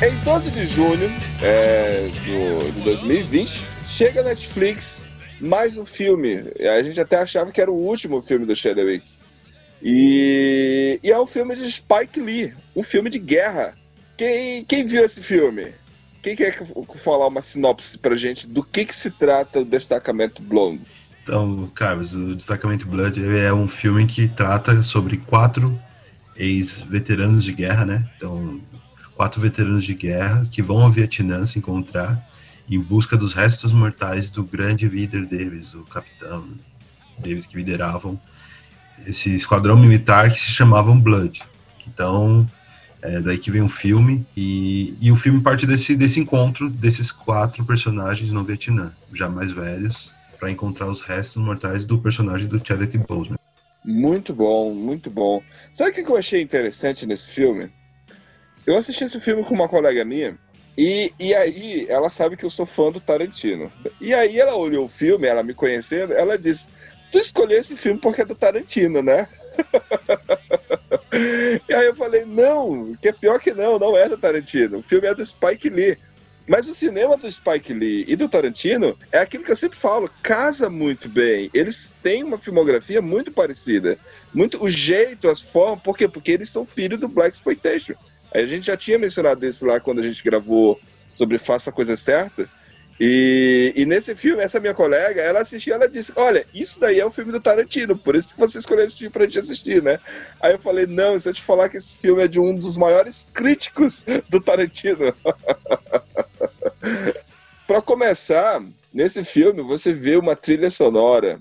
[0.00, 1.10] Em 12 de junho
[1.42, 2.08] é,
[2.72, 5.02] de 2020, chega a Netflix
[5.40, 6.44] mais um filme.
[6.60, 9.04] A gente até achava que era o último filme do Chadwick.
[9.82, 13.74] E, e é um filme de Spike Lee, um filme de guerra.
[14.16, 15.72] Quem, quem viu esse filme?
[16.22, 20.42] Quem quer que- falar uma sinopse pra gente do que, que se trata o Destacamento
[20.42, 20.82] Blonde?
[21.22, 25.78] Então, Carlos, o Destacamento Blood é um filme que trata sobre quatro
[26.36, 28.08] ex-veteranos de guerra, né?
[28.16, 28.60] Então,
[29.18, 32.24] quatro veteranos de guerra que vão ao Vietnã se encontrar
[32.70, 36.46] em busca dos restos mortais do grande líder deles, o capitão
[37.18, 38.18] deles que lideravam
[39.04, 41.42] esse esquadrão militar que se chamavam Blood.
[41.84, 42.48] Então,
[43.02, 47.10] é daí que vem o filme e, e o filme parte desse, desse encontro desses
[47.10, 52.64] quatro personagens no Vietnã, já mais velhos, para encontrar os restos mortais do personagem do
[52.64, 53.38] Chadwick Boseman.
[53.84, 55.42] Muito bom, muito bom.
[55.72, 57.68] Sabe o que eu achei interessante nesse filme?
[58.68, 60.38] Eu assisti esse filme com uma colega minha
[60.76, 63.72] e, e aí ela sabe que eu sou fã do Tarantino.
[63.98, 66.68] E aí ela olhou o filme, ela me conhecendo, ela disse:
[67.10, 69.26] Tu escolheu esse filme porque é do Tarantino, né?
[71.66, 74.80] e aí eu falei: Não, que é pior que não, não é do Tarantino.
[74.80, 75.96] O filme é do Spike Lee.
[76.46, 80.10] Mas o cinema do Spike Lee e do Tarantino é aquilo que eu sempre falo,
[80.22, 81.50] casa muito bem.
[81.54, 83.98] Eles têm uma filmografia muito parecida.
[84.34, 86.06] Muito o jeito, as formas, por quê?
[86.06, 87.94] Porque eles são filhos do Black Exploitation.
[88.32, 90.78] A gente já tinha mencionado isso lá quando a gente gravou
[91.14, 92.48] sobre Faça a Coisa Certa.
[93.00, 97.06] E, e nesse filme, essa minha colega, ela assistiu, ela disse: Olha, isso daí é
[97.06, 100.00] o filme do Tarantino, por isso que você escolheu esse filme pra gente assistir, né?
[100.40, 102.76] Aí eu falei: Não, se eu te falar que esse filme é de um dos
[102.76, 105.14] maiores críticos do Tarantino.
[107.68, 108.62] Pra começar,
[108.92, 111.38] nesse filme você vê uma trilha sonora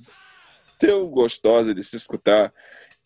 [0.78, 2.54] tão gostosa de se escutar.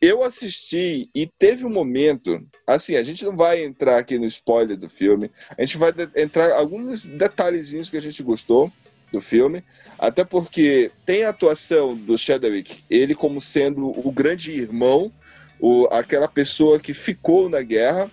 [0.01, 4.75] Eu assisti e teve um momento, assim, a gente não vai entrar aqui no spoiler
[4.75, 8.71] do filme, a gente vai entrar alguns detalhezinhos que a gente gostou
[9.11, 9.63] do filme,
[9.99, 15.11] até porque tem a atuação do Chadwick, ele como sendo o grande irmão,
[15.59, 18.09] o, aquela pessoa que ficou na guerra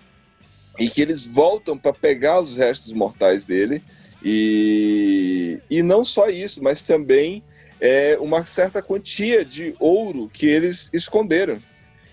[0.77, 3.81] e que eles voltam para pegar os restos mortais dele
[4.23, 7.43] e, e não só isso, mas também
[7.81, 11.59] é, uma certa quantia de ouro que eles esconderam.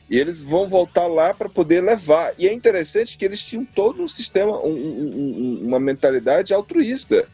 [0.09, 2.33] E eles vão voltar lá para poder levar.
[2.39, 7.27] E é interessante que eles tinham todo um sistema, um- um- um- uma mentalidade altruísta.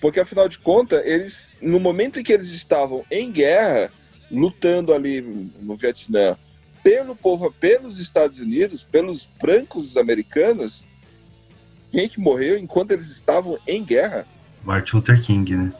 [0.00, 3.90] Porque, afinal de contas, eles, no momento em que eles estavam em guerra,
[4.30, 5.20] lutando ali
[5.60, 6.36] no Vietnã,
[6.82, 10.84] pelo povo, pelos Estados Unidos, pelos brancos americanos,
[11.90, 14.26] quem que morreu enquanto eles estavam em guerra?
[14.64, 15.72] Martin Luther King, né?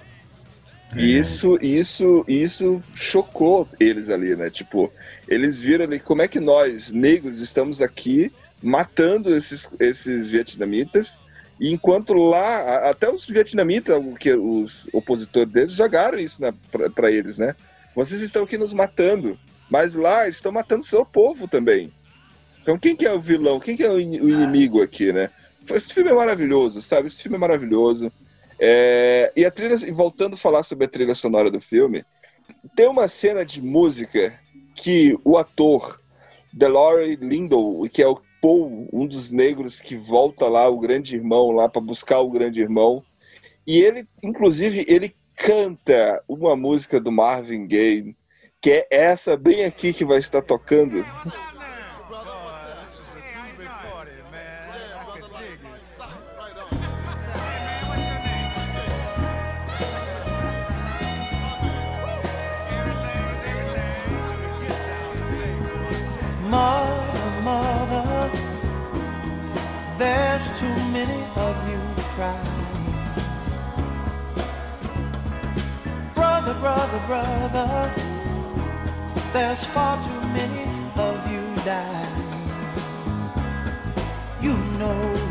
[0.97, 4.51] E isso, isso, isso chocou eles ali, né?
[4.51, 4.93] Tipo,
[5.27, 8.31] eles viram ali como é que nós, negros, estamos aqui
[8.63, 11.19] matando esses, esses vietnamitas,
[11.59, 16.41] e enquanto lá, até os vietnamitas, que os opositores deles, jogaram isso
[16.95, 17.55] para eles, né?
[17.95, 19.39] Vocês estão aqui nos matando,
[19.71, 21.93] mas lá estão matando seu povo também.
[22.63, 23.59] Então quem que é o vilão?
[23.59, 25.31] Quem que é o inimigo aqui, né?
[25.71, 27.07] Esse filme é maravilhoso, sabe?
[27.07, 28.13] Esse filme é maravilhoso.
[28.65, 32.05] É, e a trilha, voltando a falar sobre a trilha sonora do filme,
[32.77, 34.39] tem uma cena de música
[34.77, 36.01] que o ator
[36.53, 41.51] Delore Lindow, que é o Paul, um dos negros que volta lá, o grande irmão,
[41.51, 43.03] lá para buscar o grande irmão,
[43.67, 48.15] e ele, inclusive, ele canta uma música do Marvin Gaye,
[48.61, 51.05] que é essa bem aqui que vai estar tocando.
[70.03, 71.81] There's too many of you
[72.15, 72.69] crying.
[76.13, 77.95] Brother, brother, brother,
[79.33, 80.65] there's far too many
[81.09, 82.41] of you dying.
[84.41, 85.22] You know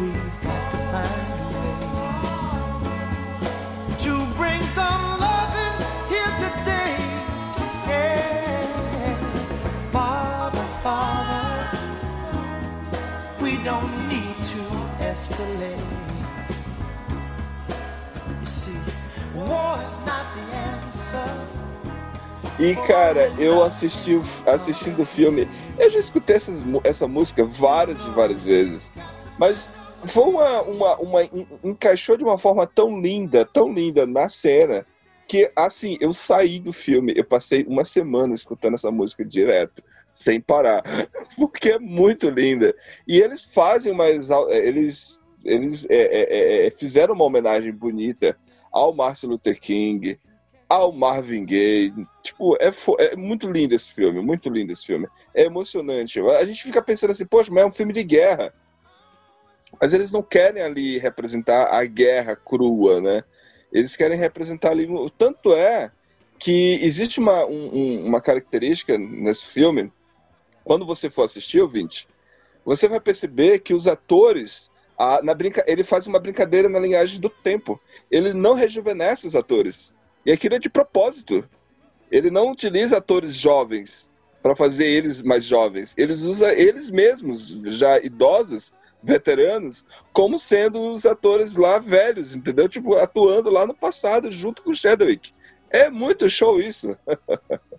[22.60, 25.48] E, cara, eu assisti assistindo o filme.
[25.80, 28.94] Eu já escutei essas essa música várias e várias vezes.
[29.38, 29.70] Mas
[30.06, 31.24] foi uma, uma, uma.
[31.24, 34.86] en- encaixou de uma forma tão linda, tão linda na cena.
[35.28, 40.42] Que, assim, eu saí do filme, eu passei uma semana escutando essa música direto, sem
[40.42, 40.84] parar,
[41.38, 42.76] porque é muito linda.
[43.08, 44.06] E eles fazem uma.
[44.08, 48.38] Eles, eles é, é, é, fizeram uma homenagem bonita
[48.72, 50.20] ao Martin Luther King,
[50.70, 51.94] ao Marvin Gaye.
[52.24, 55.08] Tipo, é, é muito lindo esse filme, muito lindo esse filme.
[55.34, 56.20] É emocionante.
[56.22, 58.54] A gente fica pensando assim, poxa, mas é um filme de guerra.
[59.80, 63.24] Mas eles não querem ali representar a guerra crua, né?
[63.72, 64.88] Eles querem representar ali.
[65.18, 65.92] Tanto é
[66.40, 69.92] que existe uma, um- um- uma característica nesse filme.
[70.64, 72.08] Quando você for assistir, ouvinte,
[72.66, 74.71] você vai perceber que os atores.
[75.02, 75.64] A- na brinca...
[75.68, 77.80] Ele faz uma brincadeira na linhagem do tempo.
[78.10, 79.94] Ele não rejuvenesce os atores.
[80.26, 81.48] E aquilo é de propósito.
[82.12, 84.10] Ele não utiliza atores jovens
[84.44, 85.94] para fazer eles mais jovens.
[85.98, 89.84] Eles usa eles mesmos, já idosos, veteranos,
[90.14, 92.70] como sendo os atores lá velhos, entendeu?
[92.70, 95.32] Tipo, atuando lá no passado junto com o Chadwick.
[95.70, 96.98] É muito show isso.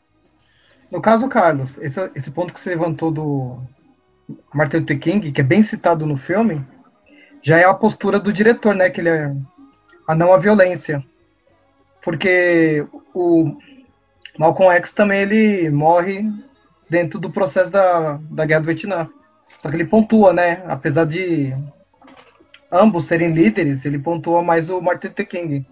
[0.91, 3.59] No caso, Carlos, esse, esse ponto que você levantou do
[4.53, 6.63] Martin Luther King, que é bem citado no filme,
[7.43, 8.91] já é a postura do diretor, né?
[8.91, 9.35] Que ele é
[10.07, 11.03] a não à violência.
[12.03, 13.57] Porque o
[14.39, 16.25] Malcolm X também ele morre
[16.89, 19.09] dentro do processo da, da Guerra do Vietnã.
[19.61, 20.63] Só que ele pontua, né?
[20.67, 21.55] Apesar de
[22.71, 25.67] ambos serem líderes, ele pontua mais o Martin Luther King.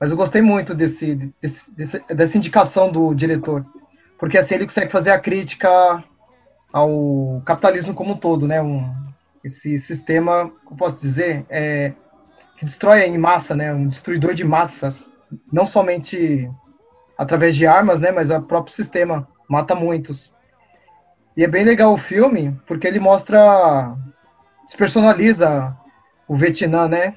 [0.00, 1.32] Mas eu gostei muito desse-
[1.76, 3.64] desse- dessa indicação do diretor.
[4.18, 6.02] Porque assim ele consegue fazer a crítica
[6.72, 8.60] ao capitalismo como um todo, né?
[8.60, 8.92] Um,
[9.46, 11.92] esse sistema, como posso dizer, é,
[12.58, 13.72] que destrói em massa, né?
[13.72, 14.94] Um destruidor de massas.
[15.52, 16.50] Não somente
[17.16, 18.10] através de armas, né?
[18.10, 20.32] Mas o próprio sistema mata muitos.
[21.36, 23.94] E é bem legal o filme, porque ele mostra,
[24.64, 25.76] despersonaliza
[26.26, 27.14] o Vietnã, né?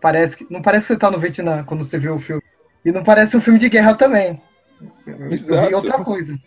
[0.00, 2.42] Parece que, não parece que você tá no Vietnã quando você vê o filme.
[2.84, 4.40] E não parece um filme de guerra também.
[5.04, 5.74] Eu Exato.
[5.74, 6.38] outra coisa.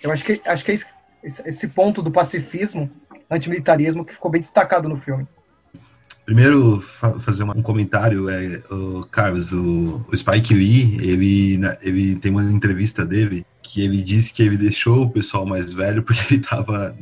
[0.00, 0.78] Eu acho que, acho que é
[1.24, 2.88] esse ponto do pacifismo,
[3.30, 5.26] antimilitarismo, que ficou bem destacado no filme.
[6.24, 12.16] Primeiro, fa- fazer um comentário, é, o Carlos, o, o Spike Lee, ele, na- ele
[12.16, 16.34] tem uma entrevista dele que ele disse que ele deixou o pessoal mais velho porque
[16.34, 16.96] ele tava,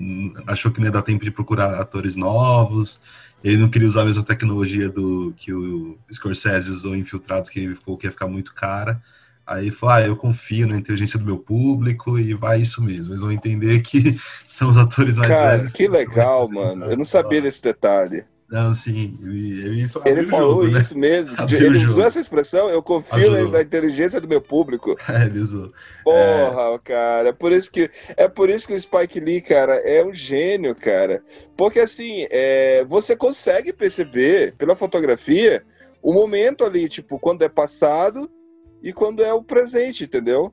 [0.46, 3.00] achou que não ia dar tempo de procurar atores novos,
[3.42, 7.74] ele não queria usar a mesma tecnologia do que o Scorsese usou Infiltrados, que ele
[7.76, 9.02] ficou que ia ficar muito cara.
[9.46, 13.12] Aí falou, ah, eu confio na inteligência do meu público e vai isso mesmo.
[13.12, 15.72] Eles vão entender que são os atores mais Cara, velhos.
[15.72, 16.86] que legal, mano.
[16.86, 18.24] Eu não sabia desse detalhe.
[18.48, 20.80] Não, sim, ele, ele falou jogo, né?
[20.80, 21.34] isso mesmo.
[21.40, 21.90] Abriu Ele jogo.
[21.92, 23.50] usou essa expressão, eu confio Azul.
[23.50, 24.94] na inteligência do meu público.
[25.08, 25.72] É, ele usou.
[26.04, 30.04] Porra, cara, é por isso que é por isso que o Spike Lee, cara, é
[30.04, 31.22] um gênio, cara.
[31.56, 35.64] Porque assim, é, você consegue perceber pela fotografia
[36.02, 38.30] o momento ali, tipo, quando é passado
[38.84, 40.52] e quando é o presente, entendeu?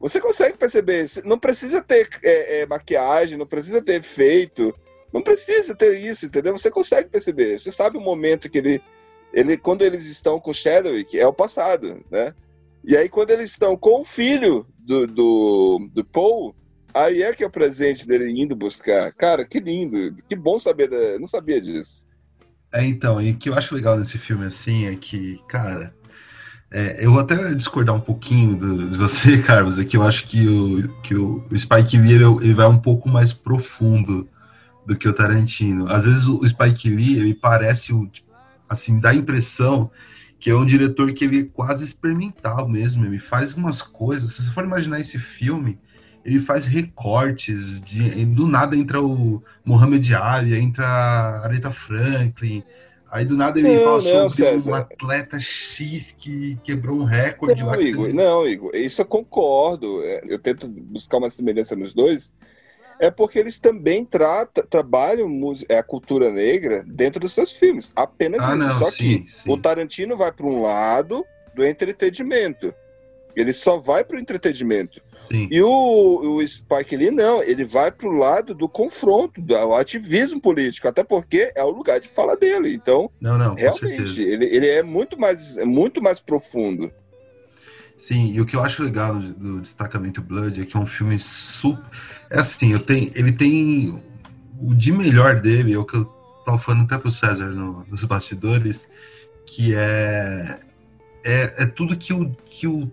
[0.00, 4.74] Você consegue perceber, não precisa ter é, é, maquiagem, não precisa ter efeito,
[5.12, 6.56] não precisa ter isso, entendeu?
[6.58, 8.82] Você consegue perceber, você sabe o momento que ele,
[9.32, 12.34] ele quando eles estão com Chadwick, é o passado, né?
[12.82, 16.54] E aí, quando eles estão com o filho do, do, do Paul,
[16.94, 19.12] aí é que é o presente dele indo buscar.
[19.12, 20.16] Cara, que lindo.
[20.28, 20.88] Que bom saber.
[20.88, 21.18] Da...
[21.18, 22.06] Não sabia disso.
[22.72, 25.94] É, então, e o que eu acho legal nesse filme, assim, é que, cara,
[26.72, 30.26] é, eu vou até discordar um pouquinho do, de você, Carlos, é que eu acho
[30.26, 34.28] que o, que o, Spike Lee, ele, ele vai um pouco mais profundo
[34.86, 35.88] do que o Tarantino.
[35.88, 37.92] Às vezes o Spike Lee, ele parece,
[38.68, 39.90] assim, dá a impressão
[40.38, 44.42] que é um diretor que ele é quase experimental mesmo, ele faz umas coisas, se
[44.42, 45.78] você for imaginar esse filme,
[46.24, 52.62] ele faz recortes, de, do nada entra o Mohamed Ali, entra a Aretha Franklin,
[53.10, 54.70] aí do nada ele Não, fala não, sobre César.
[54.70, 57.72] um atleta X que quebrou um recorde lá.
[57.72, 60.02] Não, que Igor, você- não, Igor, isso eu concordo.
[60.04, 62.32] É, Eu tento buscar uma semelhança nos dois.
[63.02, 65.26] É porque eles também trata, trabalham
[65.70, 67.92] é, a cultura negra dentro dos seus filmes.
[67.96, 68.78] Apenas Ah, isso.
[68.78, 69.50] Só sim, que sim.
[69.50, 72.74] o Tarantino vai para um lado do entretenimento.
[73.36, 75.00] Ele só vai para o entretenimento.
[75.28, 75.48] Sim.
[75.50, 80.40] E o, o Spike Lee, não, ele vai para o lado do confronto, do ativismo
[80.40, 82.72] político, até porque é o lugar de fala dele.
[82.74, 86.90] Então, Não, não, realmente, ele, ele é muito mais, muito mais profundo.
[87.96, 90.86] Sim, e o que eu acho legal do, do Destacamento Blood é que é um
[90.86, 91.84] filme super.
[92.30, 94.02] É assim, eu tenho, ele tem.
[94.58, 96.04] O de melhor dele, é o que eu
[96.44, 98.88] tava falando até pro César no- nos bastidores,
[99.44, 100.58] que é.
[101.24, 102.90] É, é tudo que o, que, o,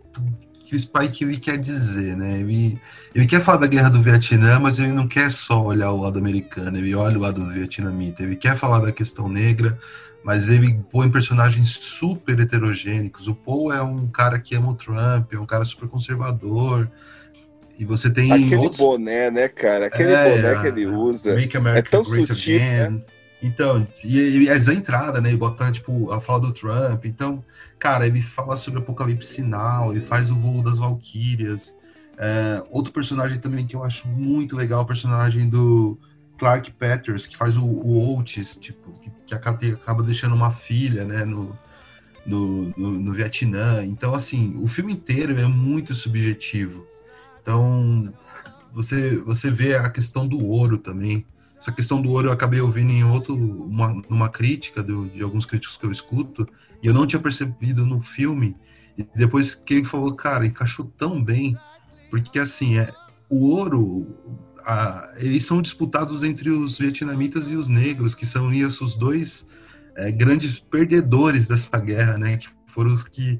[0.66, 2.40] que o Spike Lee quer dizer, né?
[2.40, 2.80] Ele,
[3.16, 6.20] ele quer falar da guerra do Vietnã, mas ele não quer só olhar o lado
[6.20, 8.24] americano, ele olha o lado vietnamita.
[8.24, 9.80] Ele quer falar da questão negra,
[10.24, 13.28] mas ele põe personagens super heterogênicos.
[13.28, 16.90] O Paul é um cara que ama o Trump, é um cara super conservador.
[17.80, 19.86] E você tem Aquele outros boné, né, cara?
[19.86, 21.36] Aquele É, boné que ele usa.
[21.36, 22.90] Make America é tão Great sutil, Again.
[22.90, 23.02] né?
[23.42, 25.32] Então, e, e as entradas, né?
[25.32, 27.06] E bota, tipo, a fala do Trump.
[27.06, 27.44] Então,
[27.80, 31.76] cara, ele fala sobre Apocalipse Sinal, ele faz o voo das Valquírias.
[32.18, 36.00] É, outro personagem também que eu acho muito legal, o personagem do
[36.38, 41.26] Clark Peters, que faz o, o tipo, que, que acaba, acaba deixando uma filha, né,
[41.26, 41.58] no,
[42.26, 43.84] no, no, no Vietnã.
[43.86, 46.86] Então, assim, o filme inteiro é muito subjetivo.
[47.42, 48.14] Então,
[48.72, 51.26] você, você vê a questão do ouro também.
[51.58, 55.46] Essa questão do ouro eu acabei ouvindo em outro, uma, numa crítica do- de alguns
[55.46, 56.48] críticos que eu escuto,
[56.82, 58.56] e eu não tinha percebido no filme.
[58.98, 61.58] E depois que ele falou, cara, encaixou tão bem,
[62.10, 62.94] porque assim, é,
[63.30, 64.08] o ouro,
[64.64, 69.48] a- eles são disputados entre os vietnamitas e os negros, que são isso, os dois
[69.96, 72.38] é, grandes perdedores dessa guerra, né?
[72.38, 73.40] Que foram os que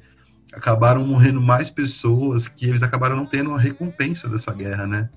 [0.52, 5.10] acabaram morrendo mais pessoas, que eles acabaram não tendo a recompensa dessa guerra, né?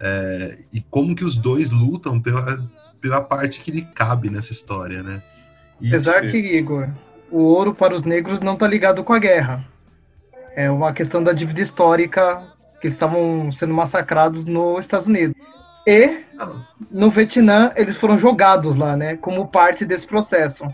[0.00, 2.62] É, e como que os dois lutam pela,
[3.00, 5.22] pela parte que lhe cabe nessa história, né?
[5.80, 6.88] E, Apesar que, Igor,
[7.30, 9.64] o ouro para os negros não está ligado com a guerra.
[10.54, 12.42] É uma questão da dívida histórica
[12.80, 15.36] que eles estavam sendo massacrados nos Estados Unidos.
[15.86, 16.24] E
[16.90, 19.16] no Vietnã eles foram jogados lá, né?
[19.16, 20.64] Como parte desse processo.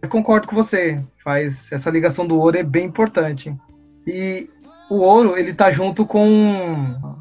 [0.00, 1.02] Eu concordo com você.
[1.22, 3.54] Faz essa ligação do ouro é bem importante.
[4.06, 4.48] E
[4.88, 7.16] o ouro ele tá junto com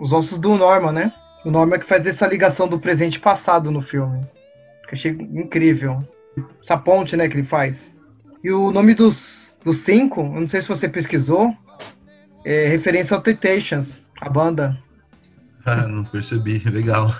[0.00, 1.12] os ossos do Norman, né?
[1.44, 4.20] O Norman que faz essa ligação do presente e passado no filme.
[4.88, 6.02] Que eu achei incrível.
[6.62, 7.78] Essa ponte, né, que ele faz.
[8.42, 11.54] E o nome dos, dos cinco, eu não sei se você pesquisou,
[12.44, 13.88] é referência ao Temptations,
[14.20, 14.76] a banda.
[15.66, 17.14] Ah, não percebi, legal.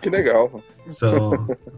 [0.00, 0.62] Que legal.
[0.86, 1.30] São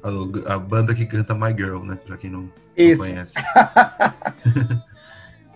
[0.04, 1.96] a, a banda que canta My Girl, né?
[2.06, 2.98] Pra quem não, não Isso.
[2.98, 3.34] conhece.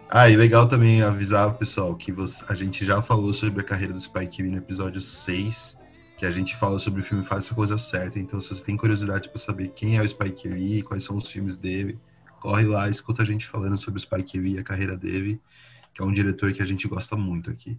[0.09, 3.65] ah, e legal também avisar o pessoal que você- a gente já falou sobre a
[3.65, 5.77] carreira do Spike Lee no episódio 6,
[6.17, 8.19] que a gente fala sobre o filme Faz Essa Coisa Certa.
[8.19, 11.29] Então, se você tem curiosidade para saber quem é o Spike Lee, quais são os
[11.29, 11.99] filmes dele,
[12.41, 15.41] corre lá, escuta a gente falando sobre o Spike Lee e a carreira dele,
[15.95, 17.79] que é um diretor que a gente gosta muito aqui.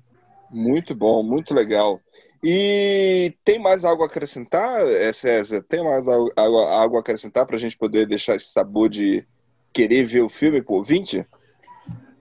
[0.49, 2.01] Muito bom, muito legal.
[2.43, 5.61] E tem mais algo a acrescentar, eh, César?
[5.63, 9.28] Tem mais algo, algo, algo a acrescentar para a gente poder deixar esse sabor de
[9.73, 11.25] querer ver o filme por 20?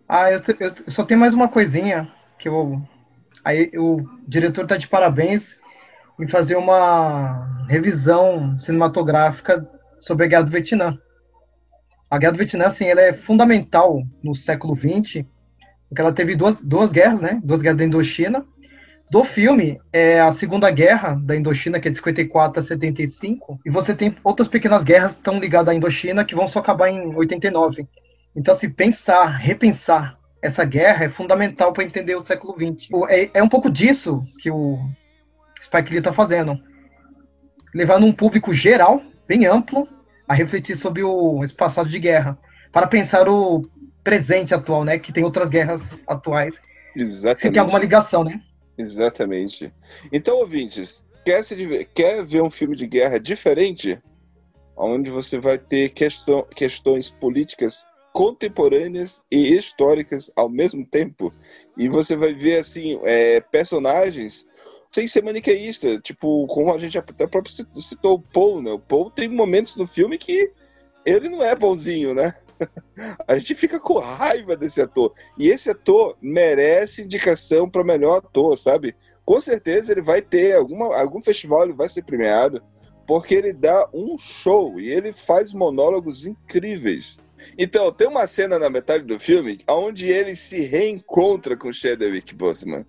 [0.08, 2.80] Ah, eu, te- eu só tenho mais uma coisinha que eu.
[3.44, 5.42] Aí o diretor tá de parabéns
[6.20, 9.66] em fazer uma revisão cinematográfica
[10.00, 10.98] sobre a Guerra do Vietnã.
[12.10, 15.24] A Guerra do Vietnã, assim, ela é fundamental no século XX,
[15.88, 17.40] porque ela teve duas, duas guerras, né?
[17.44, 18.44] Duas guerras da Indochina.
[19.10, 23.70] Do filme, é a Segunda Guerra da Indochina, que é de 54 a 75, e
[23.70, 27.86] você tem outras pequenas guerras estão ligadas à Indochina que vão só acabar em 89.
[28.36, 32.88] Então, se pensar, repensar essa guerra é fundamental para entender o século XX.
[33.08, 34.78] É, é um pouco disso que o
[35.64, 36.58] Spike Lee está fazendo.
[37.74, 39.88] Levando um público geral, bem amplo,
[40.28, 42.38] a refletir sobre o, esse passado de guerra.
[42.72, 43.68] Para pensar o
[44.04, 44.98] presente atual, né?
[44.98, 46.54] Que tem outras guerras atuais.
[46.94, 47.52] Exatamente.
[47.52, 48.40] tem alguma ligação, né?
[48.78, 49.72] Exatamente.
[50.12, 53.98] Então, ouvintes, quer, se quer ver um filme de guerra diferente?
[54.76, 57.86] onde você vai ter questão, questões políticas
[58.16, 61.30] contemporâneas e históricas ao mesmo tempo.
[61.76, 64.46] E você vai ver, assim, é, personagens
[64.90, 66.00] sem ser maniqueísta.
[66.00, 68.70] Tipo, como a gente até próprio citou o Paul, né?
[68.70, 70.50] O Paul tem momentos no filme que
[71.04, 72.34] ele não é bonzinho, né?
[73.28, 75.12] A gente fica com raiva desse ator.
[75.36, 78.96] E esse ator merece indicação para melhor ator, sabe?
[79.26, 82.62] Com certeza ele vai ter alguma, algum festival, ele vai ser premiado,
[83.06, 87.18] porque ele dá um show e ele faz monólogos incríveis.
[87.58, 92.84] Então, tem uma cena na metade do filme onde ele se reencontra com Chadwick Boseman.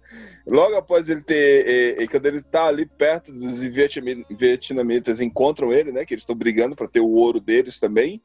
[0.46, 2.00] Logo após ele ter.
[2.00, 6.06] E, quando ele tá ali perto dos vietnamitas encontram ele, né?
[6.06, 8.22] Que eles estão brigando para ter o ouro deles também.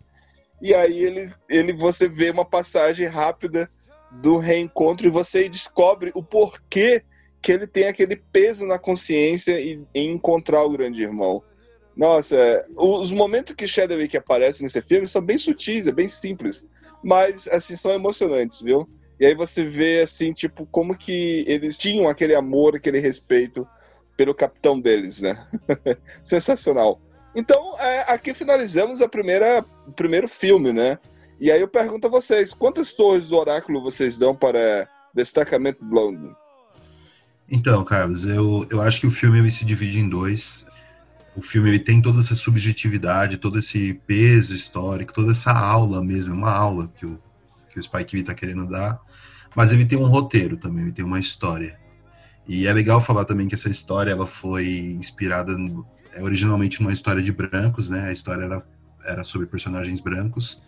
[0.60, 3.68] E aí ele, ele você vê uma passagem rápida
[4.12, 7.02] do reencontro e você descobre o porquê
[7.40, 11.42] que ele tem aquele peso na consciência em encontrar o grande irmão.
[11.96, 16.66] Nossa, os momentos que Shadowwick aparece nesse filme são bem sutis, é bem simples,
[17.04, 18.88] mas assim são emocionantes, viu?
[19.20, 23.66] E aí você vê assim, tipo, como que eles tinham aquele amor, aquele respeito
[24.16, 25.46] pelo capitão deles, né?
[26.24, 27.00] Sensacional.
[27.34, 30.98] Então, é, aqui finalizamos a primeira, o primeiro filme, né?
[31.38, 36.30] E aí eu pergunto a vocês, quantas torres do oráculo vocês dão para Destacamento Blonde?
[37.48, 40.64] Então, Carlos, eu, eu acho que o filme se divide em dois
[41.34, 46.34] o filme ele tem toda essa subjetividade, todo esse peso histórico, toda essa aula mesmo,
[46.34, 47.18] uma aula que o,
[47.70, 49.00] que o Spike Lee está querendo dar,
[49.54, 51.78] mas ele tem um roteiro também, ele tem uma história.
[52.46, 54.68] E é legal falar também que essa história ela foi
[54.98, 58.08] inspirada no, é, originalmente numa história de brancos, né?
[58.08, 58.66] A história era,
[59.04, 60.60] era sobre personagens brancos,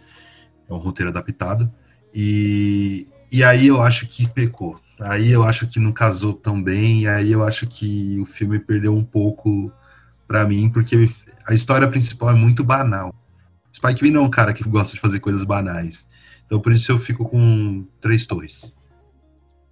[0.69, 1.71] é um roteiro adaptado.
[2.15, 4.81] E, e aí eu acho que pecou.
[5.01, 8.97] Aí eu acho que não casou tão bem, aí eu acho que o filme perdeu
[8.97, 9.73] um pouco
[10.27, 11.09] para mim, porque
[11.47, 13.15] a história principal é muito banal.
[13.75, 16.09] Spike Lee não é um cara que gosta de fazer coisas banais.
[16.47, 18.73] Então por isso eu fico com três torres.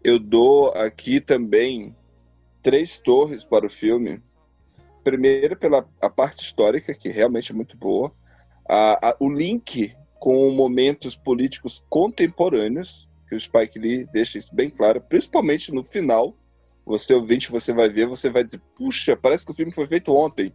[0.03, 1.95] Eu dou aqui também
[2.63, 4.21] três torres para o filme.
[5.05, 8.13] Primeiro pela a parte histórica, que realmente é muito boa.
[8.69, 14.71] A, a, o link com momentos políticos contemporâneos, que o Spike Lee deixa isso bem
[14.71, 16.37] claro, principalmente no final,
[16.85, 20.15] você ouvinte, você vai ver, você vai dizer, puxa, parece que o filme foi feito
[20.15, 20.53] ontem.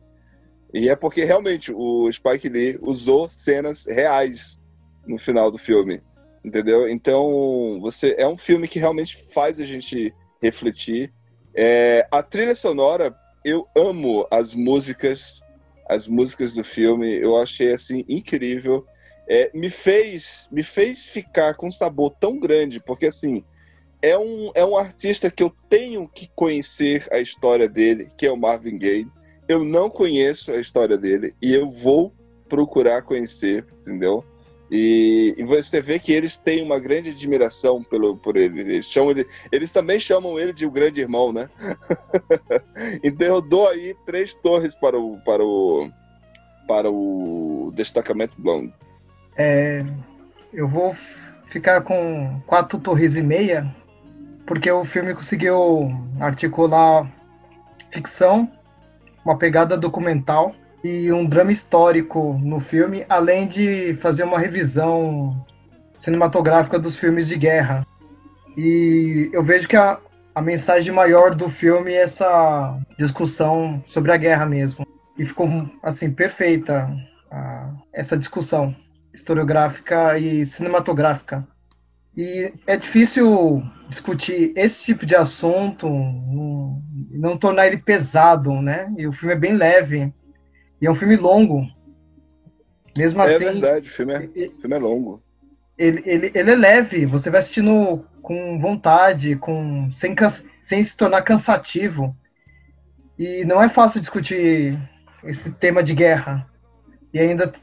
[0.74, 4.58] E é porque realmente o Spike Lee usou cenas reais
[5.06, 6.02] no final do filme,
[6.44, 6.90] entendeu?
[6.90, 11.14] Então, você é um filme que realmente faz a gente refletir.
[11.56, 13.16] É, a trilha sonora,
[13.46, 15.42] eu amo as músicas,
[15.90, 18.86] as músicas do filme, eu achei assim incrível.
[19.30, 23.44] É, me fez me fez ficar com um sabor tão grande, porque assim,
[24.02, 28.32] é um, é um artista que eu tenho que conhecer a história dele, que é
[28.32, 29.08] o Marvin Gaye.
[29.48, 32.14] Eu não conheço a história dele e eu vou
[32.48, 34.24] procurar conhecer, entendeu?
[34.70, 38.60] E, e, você vê que eles têm uma grande admiração pelo, por ele.
[38.60, 39.26] Eles, chamam ele.
[39.50, 41.50] eles também chamam ele de o grande irmão, né?
[43.02, 45.90] então eu dou aí três torres para o, para o,
[46.68, 48.74] para o destacamento blonde.
[49.38, 49.86] É,
[50.54, 50.94] eu vou
[51.50, 53.74] ficar com quatro torres e meia,
[54.48, 57.06] porque o filme conseguiu articular
[57.94, 58.50] ficção,
[59.24, 65.46] uma pegada documental e um drama histórico no filme, além de fazer uma revisão
[66.00, 67.86] cinematográfica dos filmes de guerra.
[68.56, 70.00] E eu vejo que a,
[70.34, 74.88] a mensagem maior do filme é essa discussão sobre a guerra mesmo.
[75.18, 75.50] E ficou,
[75.84, 76.90] assim, perfeita
[77.30, 78.74] a, essa discussão
[79.14, 81.46] historiográfica e cinematográfica.
[82.18, 88.88] E é difícil discutir esse tipo de assunto, não, tornar ele pesado, né?
[88.98, 90.12] E o filme é bem leve.
[90.82, 91.62] E é um filme longo.
[92.98, 93.36] Mesmo é assim.
[93.36, 95.22] É verdade, o filme é, ele, filme é longo.
[95.78, 100.16] Ele, ele, ele é leve, você vai assistindo com vontade, com sem,
[100.68, 102.16] sem se tornar cansativo.
[103.18, 104.76] E não é fácil discutir
[105.24, 106.50] esse tema de guerra.
[107.14, 107.54] E ainda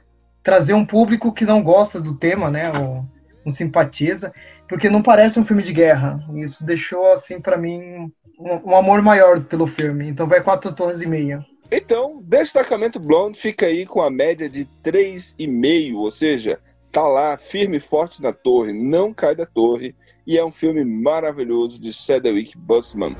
[0.45, 2.71] trazer um público que não gosta do tema, né?
[2.71, 3.05] Ou,
[3.45, 4.33] não simpatiza,
[4.69, 6.25] porque não parece um filme de guerra.
[6.35, 10.09] Isso deixou, assim, para mim, um, um, amor maior pelo filme.
[10.09, 11.45] Então vai quatro torres e meia.
[11.71, 16.59] Então, Destacamento Blonde fica aí com a média de 3,5, ou seja,
[16.93, 19.95] tá lá firme e forte na torre, não cai da torre,
[20.27, 23.17] e é um filme maravilhoso de Cedric Busman.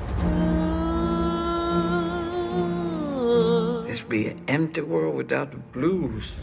[3.85, 6.39] This be an empty world without the blues.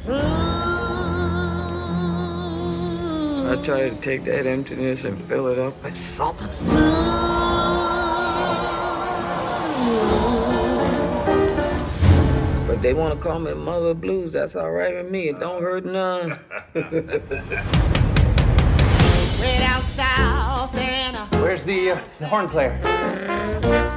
[3.45, 6.49] I try to take that emptiness and fill it up with something.
[12.67, 15.29] But they want to call me Mother Blues, that's all right with me.
[15.29, 16.39] It don't hurt none.
[19.43, 22.81] Way down south and uh, Where's the, uh, the horn player?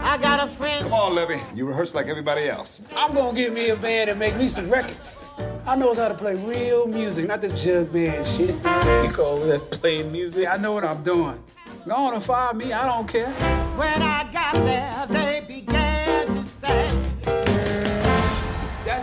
[0.03, 0.81] I got a friend.
[0.81, 1.39] Come on, Levy.
[1.53, 2.81] You rehearse like everybody else.
[2.95, 5.23] I'm gonna get me a band and make me some records.
[5.67, 8.55] I knows how to play real music, not this jug band shit.
[8.55, 10.47] You call that playing music?
[10.47, 11.39] I know what I'm doing.
[11.87, 13.29] Go on and fire me, I don't care.
[13.77, 16.89] When I got there, they began to say.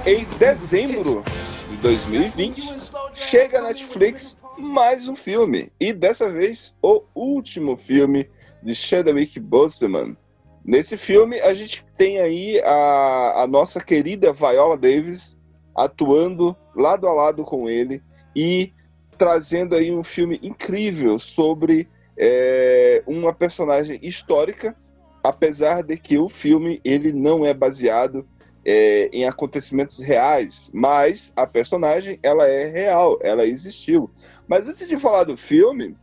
[0.04, 1.22] Em dezembro
[1.70, 5.72] de 2020, chega a Netflix mais um filme.
[5.80, 8.30] E dessa vez, o último filme
[8.62, 10.16] de Chadwick Boseman.
[10.64, 15.36] Nesse filme, a gente tem aí a, a nossa querida Viola Davis
[15.76, 18.00] atuando lado a lado com ele
[18.36, 18.72] e
[19.18, 24.76] trazendo aí um filme incrível sobre é, uma personagem histórica,
[25.24, 28.26] apesar de que o filme ele não é baseado
[28.64, 34.10] é, em acontecimentos reais, mas a personagem ela é real, ela existiu.
[34.48, 35.96] Mas antes de falar do filme,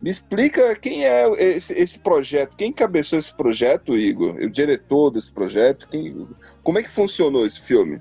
[0.00, 5.32] me explica quem é esse, esse projeto, quem cabeçou esse projeto, Igor, o diretor desse
[5.32, 6.26] projeto, quem,
[6.62, 8.00] como é que funcionou esse filme?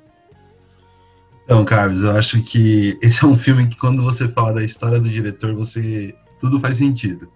[1.44, 5.00] Então, Carlos, eu acho que esse é um filme que quando você fala da história
[5.00, 7.30] do diretor, você tudo faz sentido.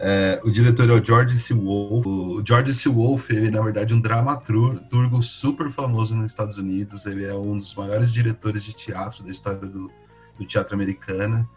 [0.00, 1.52] É, o diretor é o George C.
[1.52, 2.08] Wolfe.
[2.08, 2.88] O George C.
[2.88, 7.04] Wolfe, ele é, na verdade, um dramaturgo super famoso nos Estados Unidos.
[7.04, 9.90] Ele é um dos maiores diretores de teatro da história do,
[10.38, 11.48] do teatro americano.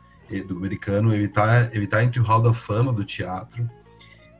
[0.41, 1.13] Do americano.
[1.13, 3.69] Ele está ele tá entre o Hall da Fama do teatro.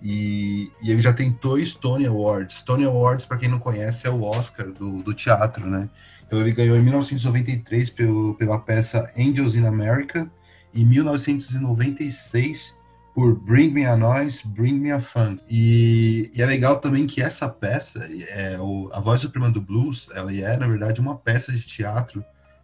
[0.01, 2.63] E, e, ele já tem dois Tony Awards.
[2.63, 5.89] Tony Awards, para quem não conhece, é o Oscar do, do teatro, né?
[6.25, 10.31] Então ele ganhou em 1993 pelo, pela peça Angels in America,
[10.73, 12.77] e 1996
[13.13, 15.43] por Bring Me a Noise, Bring Me a Funk.
[15.49, 20.07] E, e, é legal também que essa peça, é, o, a Voz Suprema do Blues,
[20.15, 22.23] ela é, na verdade, uma peça de teatro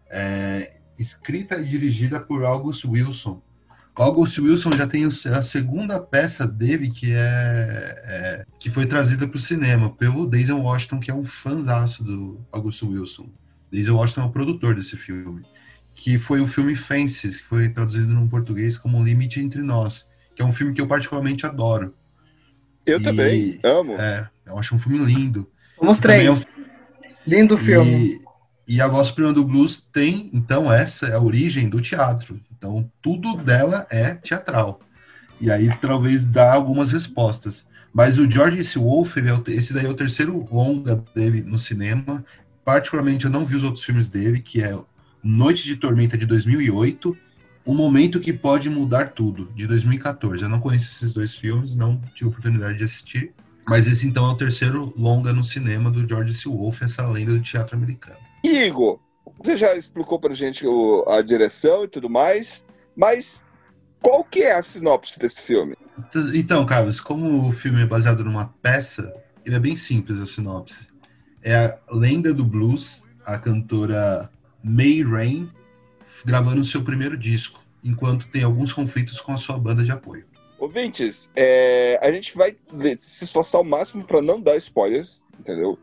[0.10, 3.42] é, escrita e dirigida por August Wilson.
[3.96, 9.38] August Wilson já tem a segunda peça dele que é, é que foi trazida para
[9.38, 13.28] o cinema pelo Denzel Washington, que é um fãzaço do August Wilson.
[13.72, 15.44] Denzel Washington é o produtor desse filme,
[15.96, 20.44] que foi o filme Fences, que foi traduzido no português como Limite Entre Nós, que
[20.44, 21.96] é um filme que eu particularmente adoro.
[22.86, 23.94] Eu e, também, amo.
[23.94, 25.50] É, eu acho um filme lindo.
[25.76, 26.26] Somos três.
[26.26, 26.42] É um...
[27.26, 28.14] Lindo filme.
[28.14, 28.27] E,
[28.68, 32.38] e a Voz Prima do Blues tem, então, essa é a origem do teatro.
[32.52, 34.82] Então, tudo dela é teatral.
[35.40, 37.66] E aí, talvez, dá algumas respostas.
[37.94, 38.78] Mas o George C.
[38.78, 42.26] Wolfe, é esse daí é o terceiro longa dele no cinema.
[42.66, 44.78] Particularmente, eu não vi os outros filmes dele, que é
[45.24, 47.18] Noite de Tormenta, de 2008,
[47.66, 50.44] Um Momento que Pode Mudar Tudo, de 2014.
[50.44, 53.32] Eu não conheço esses dois filmes, não tive oportunidade de assistir.
[53.66, 56.50] Mas esse, então, é o terceiro longa no cinema do George C.
[56.50, 58.27] Wolfe, essa lenda do teatro americano.
[58.48, 59.00] Igor,
[59.42, 62.64] você já explicou pra gente o, a direção e tudo mais,
[62.96, 63.44] mas
[64.02, 65.76] qual que é a sinopse desse filme?
[66.34, 69.14] Então, Carlos, como o filme é baseado numa peça,
[69.46, 70.88] ele é bem simples a sinopse.
[71.42, 74.30] É a lenda do blues, a cantora
[74.64, 75.50] May Rain,
[76.26, 80.26] gravando seu primeiro disco, enquanto tem alguns conflitos com a sua banda de apoio.
[80.60, 82.56] Ouvintes, é, a gente vai
[83.00, 85.78] se esforçar ao máximo para não dar spoilers, entendeu?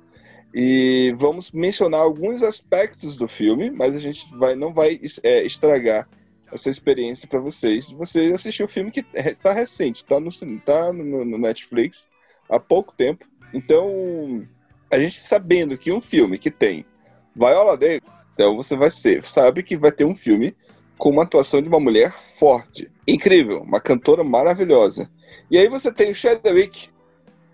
[0.54, 6.08] E vamos mencionar alguns aspectos do filme, mas a gente vai, não vai é, estragar
[6.52, 7.90] essa experiência para vocês.
[7.90, 10.30] Vocês assistir o filme que está recente, está no,
[10.60, 12.06] tá no, no Netflix
[12.48, 13.26] há pouco tempo.
[13.52, 14.46] Então,
[14.92, 16.86] a gente sabendo que um filme que tem
[17.34, 18.02] Viola Davis,
[18.32, 20.54] então você vai ser, sabe que vai ter um filme
[20.96, 25.10] com uma atuação de uma mulher forte, incrível, uma cantora maravilhosa.
[25.50, 26.90] E aí você tem o Chadwick,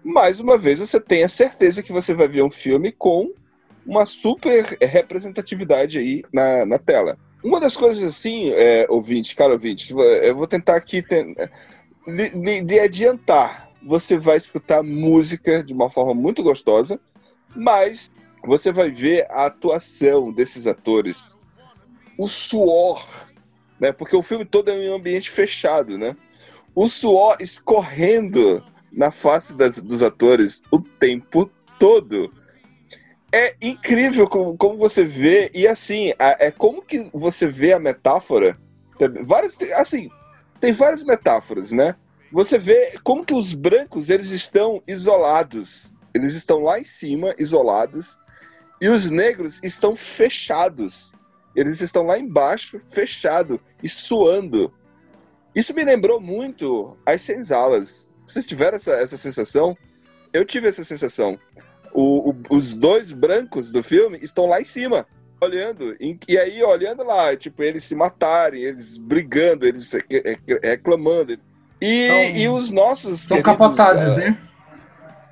[0.05, 3.33] mais uma vez você tem a certeza que você vai ver um filme com
[3.85, 7.19] uma super representatividade aí na, na tela.
[7.43, 12.81] Uma das coisas assim, é, ouvinte, cara ouvinte, eu vou tentar aqui de, de, de
[12.81, 13.71] adiantar.
[13.83, 17.01] Você vai escutar música de uma forma muito gostosa,
[17.57, 18.11] mas
[18.45, 21.39] você vai ver a atuação desses atores,
[22.19, 23.07] o suor,
[23.79, 23.91] né?
[23.91, 26.15] Porque o filme todo é em um ambiente fechado, né?
[26.75, 28.63] O suor escorrendo
[28.93, 32.33] na face das, dos atores o tempo todo.
[33.33, 38.59] É incrível como, como você vê, e assim, é como que você vê a metáfora.
[39.25, 40.11] Várias, assim,
[40.61, 41.95] tem várias metáforas, né?
[42.33, 45.93] Você vê como que os brancos eles estão isolados.
[46.13, 48.19] Eles estão lá em cima, isolados,
[48.81, 51.13] e os negros estão fechados.
[51.55, 54.73] Eles estão lá embaixo, fechado e suando.
[55.55, 58.09] Isso me lembrou muito as senzalas.
[58.33, 59.77] Vocês tiveram essa, essa sensação?
[60.33, 61.39] Eu tive essa sensação.
[61.93, 65.07] O, o, os dois brancos do filme estão lá em cima,
[65.41, 70.61] olhando, em- e aí olhando lá, tipo, eles se matarem, eles brigando, eles re- re-
[70.63, 71.39] reclamando.
[71.81, 73.21] E, São- e os nossos.
[73.23, 74.41] São queridos, capatazes, ah, né?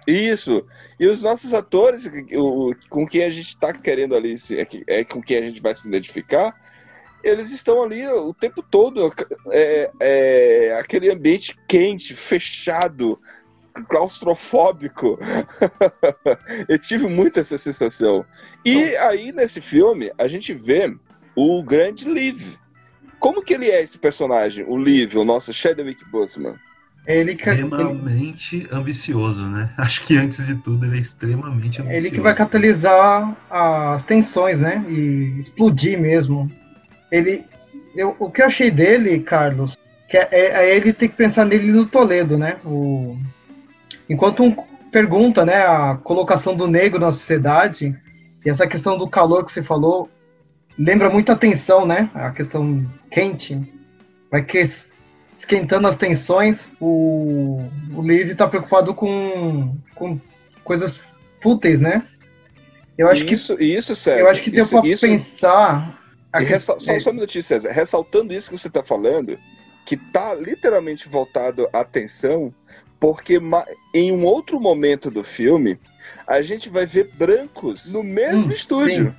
[0.06, 0.64] Isso.
[0.98, 5.04] E os nossos atores, o- com quem a gente tá querendo ali, é, que- é
[5.04, 6.58] com quem a gente vai se identificar,
[7.22, 9.12] eles estão ali o tempo todo.
[9.50, 13.18] É, é, aquele ambiente quente, fechado,
[13.88, 15.18] claustrofóbico.
[16.68, 18.24] Eu tive muito essa sensação.
[18.64, 20.94] E aí, nesse filme, a gente vê
[21.36, 22.56] o grande Liv.
[23.18, 26.56] Como que ele é esse personagem, o Liv, o nosso Chadwick Boseman?
[27.08, 29.70] É ele que, ele, Extremamente ambicioso, né?
[29.78, 32.06] Acho que antes de tudo ele é extremamente ambicioso.
[32.06, 34.84] ele que vai catalisar as tensões, né?
[34.88, 36.50] E explodir mesmo.
[37.10, 37.44] Ele.
[37.96, 39.76] eu- o que eu achei dele, Carlos,
[40.08, 42.56] que é, é ele ter que pensar nele no Toledo, né?
[42.64, 43.16] O,
[44.08, 44.54] enquanto um
[44.90, 47.94] pergunta, né, a colocação do negro na sociedade,
[48.44, 50.08] e essa questão do calor que você falou,
[50.78, 52.08] lembra muito a tensão, né?
[52.14, 53.60] A questão quente.
[54.30, 54.70] Vai que
[55.38, 57.62] esquentando as tensões, o,
[57.94, 60.18] o Liv tá preocupado com, com
[60.64, 60.98] coisas
[61.42, 62.02] fúteis, né?
[62.96, 64.20] Eu acho E que isso, isso, César.
[64.20, 65.97] eu acho que deu isso, isso- pensar.
[66.38, 67.70] E ressa- só, só um minutinho, César.
[67.70, 69.38] Ressaltando isso que você está falando,
[69.86, 72.54] que tá literalmente voltado à atenção,
[73.00, 73.40] porque
[73.94, 75.78] em um outro momento do filme,
[76.26, 79.14] a gente vai ver brancos no mesmo Hum, estúdio.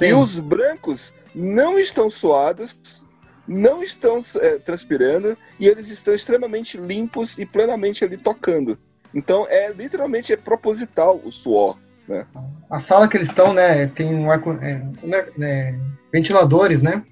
[0.00, 0.06] sim.
[0.08, 3.04] E os brancos não estão suados,
[3.46, 8.78] não estão eh, transpirando, e eles estão extremamente limpos e plenamente ali tocando.
[9.14, 11.78] Então é literalmente é proposital o suor.
[12.08, 12.26] Né?
[12.70, 15.80] A sala que eles estão, né, tem um ar, é, né, né,
[16.12, 17.02] ventiladores, né?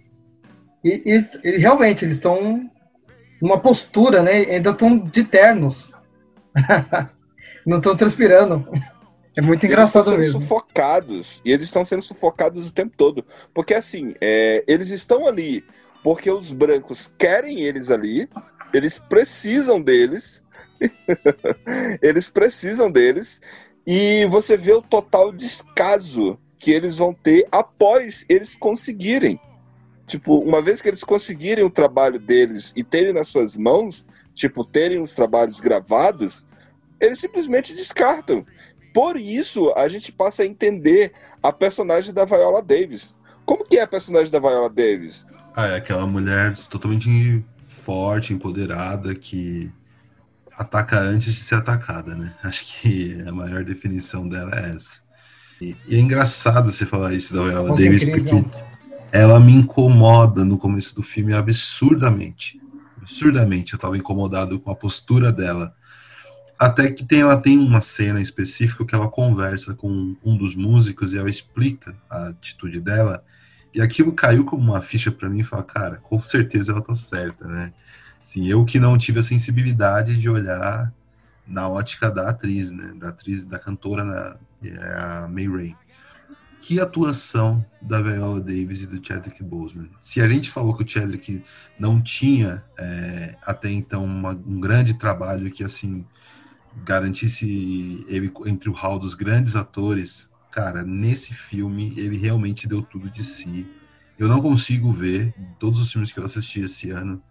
[0.85, 2.71] E, e- e realmente eles estão
[3.41, 4.33] numa postura, né?
[4.33, 5.89] Ainda estão de ternos.
[7.67, 8.67] Não estão transpirando.
[9.37, 10.41] É muito Eles estão engraçado sendo mesmo.
[10.41, 11.41] sufocados.
[11.45, 13.25] E eles estão sendo sufocados o tempo todo.
[13.53, 15.65] Porque assim, é, eles estão ali
[16.05, 18.29] porque os brancos querem eles ali,
[18.75, 20.45] eles precisam deles.
[22.03, 23.41] eles precisam deles.
[23.87, 29.39] E você vê o total descaso que eles vão ter após eles conseguirem.
[30.07, 34.65] Tipo, uma vez que eles conseguirem o trabalho deles e terem nas suas mãos, tipo,
[34.65, 36.45] terem os trabalhos gravados,
[37.01, 38.45] eles simplesmente descartam.
[38.95, 41.13] Por isso, a gente passa a entender
[41.43, 43.15] a personagem da Viola Davis.
[43.45, 45.27] Como que é a personagem da Viola Davis?
[45.55, 49.71] Ah, é aquela mulher totalmente forte, empoderada, que
[50.57, 52.35] ataca antes de ser atacada, né?
[52.43, 55.03] Acho que a maior definição dela é essa.
[55.61, 58.43] E, e é engraçado você falar isso da Viola Davis, incrível.
[58.43, 58.59] porque
[59.13, 62.61] ela me incomoda no começo do filme absurdamente.
[63.01, 65.75] Absurdamente, eu tava incomodado com a postura dela.
[66.59, 71.13] Até que tem, ela tem uma cena específica que ela conversa com um dos músicos
[71.13, 73.25] e ela explica a atitude dela.
[73.75, 76.95] E aquilo caiu como uma ficha pra mim e falar, cara, com certeza ela tá
[76.95, 77.73] certa, né?
[78.25, 80.91] Assim, eu que não tive a sensibilidade de olhar
[81.47, 82.95] na ótica da atriz, né?
[82.97, 85.77] Da atriz, da cantora, na, que é a May Ray.
[86.63, 89.91] Que atuação da Viola Davis e do Chadwick Boseman.
[90.01, 91.45] Se a gente falou que o Chadwick
[91.79, 96.03] não tinha é, até então uma- um grande trabalho que assim
[96.83, 103.11] garantisse ele entre o hall dos grandes atores, cara, nesse filme ele realmente deu tudo
[103.11, 103.67] de si.
[104.19, 107.23] Eu não consigo ver todos os filmes que eu assisti esse ano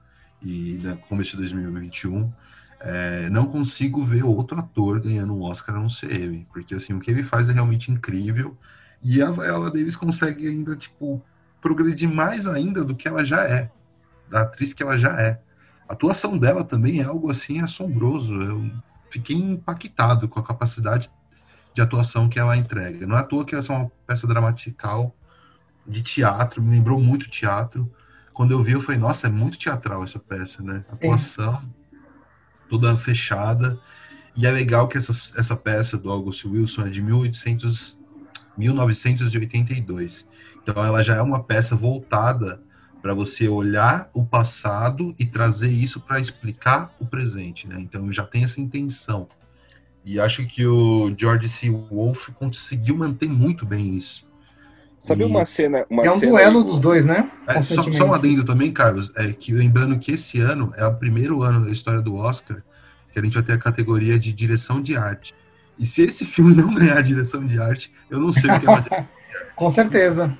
[0.43, 2.31] e no começo de 2021,
[2.79, 6.93] é, não consigo ver outro ator ganhando um Oscar a não ser ele, porque assim
[6.93, 8.57] o que ele faz é realmente incrível
[9.01, 11.21] e a Viola Davis consegue ainda tipo
[11.61, 13.71] progredir mais ainda do que ela já é,
[14.29, 15.39] da atriz que ela já é.
[15.87, 18.33] A atuação dela também é algo assim assombroso.
[18.41, 18.71] Eu
[19.09, 21.09] fiquei impactado com a capacidade
[21.73, 23.05] de atuação que ela entrega.
[23.05, 25.15] Não é à toa que essa é uma peça dramatical
[25.85, 27.91] de teatro, me lembrou muito teatro.
[28.33, 30.83] Quando eu vi, eu falei, nossa, é muito teatral essa peça, né?
[30.89, 31.61] A atuação
[32.73, 33.79] toda fechada.
[34.35, 37.97] E é legal que essa, essa peça do August Wilson é de 1800,
[38.57, 40.27] 1982.
[40.61, 42.59] Então ela já é uma peça voltada
[43.01, 47.79] para você olhar o passado e trazer isso para explicar o presente, né?
[47.79, 49.27] Então já tem essa intenção.
[50.05, 51.69] E acho que o George C.
[51.69, 54.25] Wolfe conseguiu manter muito bem isso.
[54.97, 55.85] Sabe E- uma cena.
[55.89, 57.29] Uma É um cena duelo aí- dos dois, né?
[57.47, 60.93] É, só, só um adendo também, Carlos, é que lembrando que esse ano é o
[60.95, 62.63] primeiro ano da história do Oscar
[63.11, 65.35] que a gente vai ter a categoria de direção de arte.
[65.77, 68.65] E se esse filme não ganhar a direção de arte, eu não sei o que
[68.65, 68.81] é uma
[69.55, 70.35] Com certeza.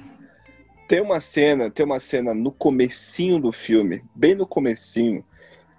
[0.88, 5.24] Tem uma cena, tem uma cena no comecinho do filme, bem no comecinho,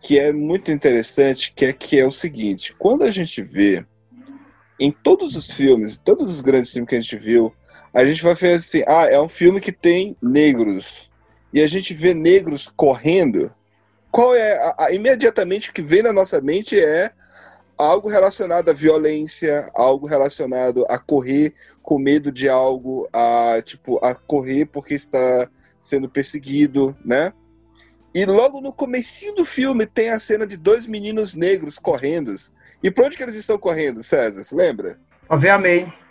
[0.00, 3.84] que é muito interessante, que é que é o seguinte, quando a gente vê
[4.78, 7.52] em todos os filmes, todos os grandes filmes que a gente viu,
[7.94, 11.10] a gente vai ver assim, ah, é um filme que tem negros.
[11.52, 13.52] E a gente vê negros correndo.
[14.10, 17.12] Qual é a, a, imediatamente o que vem na nossa mente é
[17.78, 24.14] algo relacionado à violência, algo relacionado a correr com medo de algo, a tipo a
[24.14, 25.48] correr porque está
[25.80, 27.32] sendo perseguido, né?
[28.12, 32.34] E logo no comecinho do filme tem a cena de dois meninos negros correndo.
[32.82, 34.42] E pra onde que eles estão correndo, César?
[34.42, 34.98] Você lembra?
[35.26, 36.03] Pra ver a May.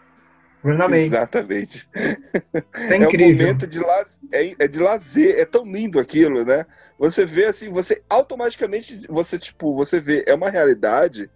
[0.64, 1.03] May.
[1.05, 1.88] Exatamente.
[1.93, 4.18] É, É um momento de, laz...
[4.32, 6.66] é, é de lazer, é tão lindo aquilo, né?
[6.97, 11.30] Você vê assim, você automaticamente, você tipo, você vê, é uma realidade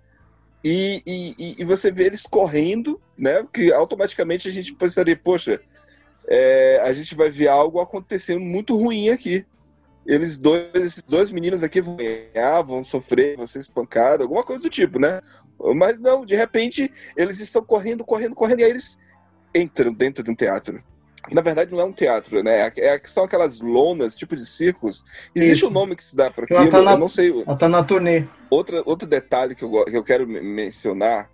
[0.64, 3.46] e, e, e- e você vê eles correndo, né?
[3.54, 5.60] Que automaticamente a gente pensaria, poxa,
[6.30, 9.46] é, a gente vai ver algo acontecendo muito ruim aqui.
[10.06, 14.64] Eles dois, esses dois meninos aqui vão ganhar, vão sofrer, vão ser espancados, alguma coisa
[14.64, 15.20] do tipo, né?
[15.76, 18.98] Mas não, de repente eles estão correndo, correndo, correndo, e aí eles
[19.56, 20.84] entram dentro de um teatro.
[21.32, 22.68] Na verdade não é um teatro, né?
[22.68, 25.04] É, é- são aquelas lonas, tipo de círculos.
[25.36, 25.68] Existe Isso.
[25.68, 27.32] um nome que se dá para Ela aquilo, tá na- eu não sei.
[27.32, 28.26] Ela tá na turnê.
[28.50, 31.30] Outra, outro detalhe que eu, que eu quero men- mencionar.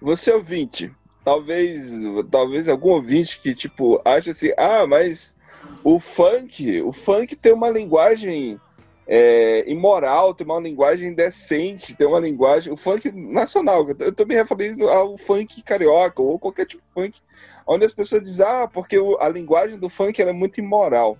[0.00, 0.92] Você ouvinte,
[1.24, 1.90] talvez,
[2.30, 5.34] talvez algum ouvinte que, tipo, acha assim, ah, mas
[5.82, 8.60] o funk, o funk tem uma linguagem
[9.06, 14.88] é, imoral, tem uma linguagem decente, tem uma linguagem, o funk nacional, eu me referindo
[14.88, 17.20] ao funk carioca, ou qualquer tipo de funk,
[17.66, 21.18] onde as pessoas dizem, ah, porque a linguagem do funk é muito imoral.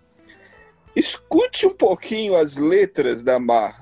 [0.97, 3.75] Escute um pouquinho as letras da Mar.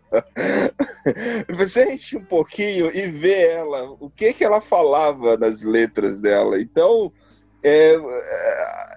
[1.66, 6.58] Sente um pouquinho e vê ela, o que que ela falava nas letras dela.
[6.58, 7.12] Então,
[7.62, 7.96] é,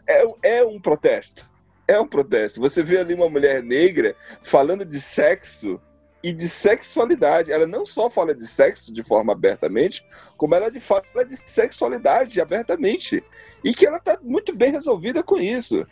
[0.07, 1.51] é, é um protesto.
[1.87, 2.61] É um protesto.
[2.61, 5.81] Você vê ali uma mulher negra falando de sexo
[6.23, 7.51] e de sexualidade.
[7.51, 10.05] Ela não só fala de sexo de forma abertamente,
[10.37, 13.21] como ela de fala de sexualidade abertamente.
[13.63, 15.85] E que ela está muito bem resolvida com isso.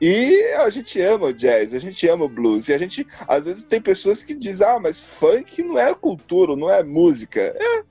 [0.00, 2.68] E a gente ama o jazz, a gente ama o blues.
[2.68, 6.56] E a gente, às vezes, tem pessoas que dizem: ah, mas funk não é cultura,
[6.56, 7.40] não é música.
[7.40, 7.82] É,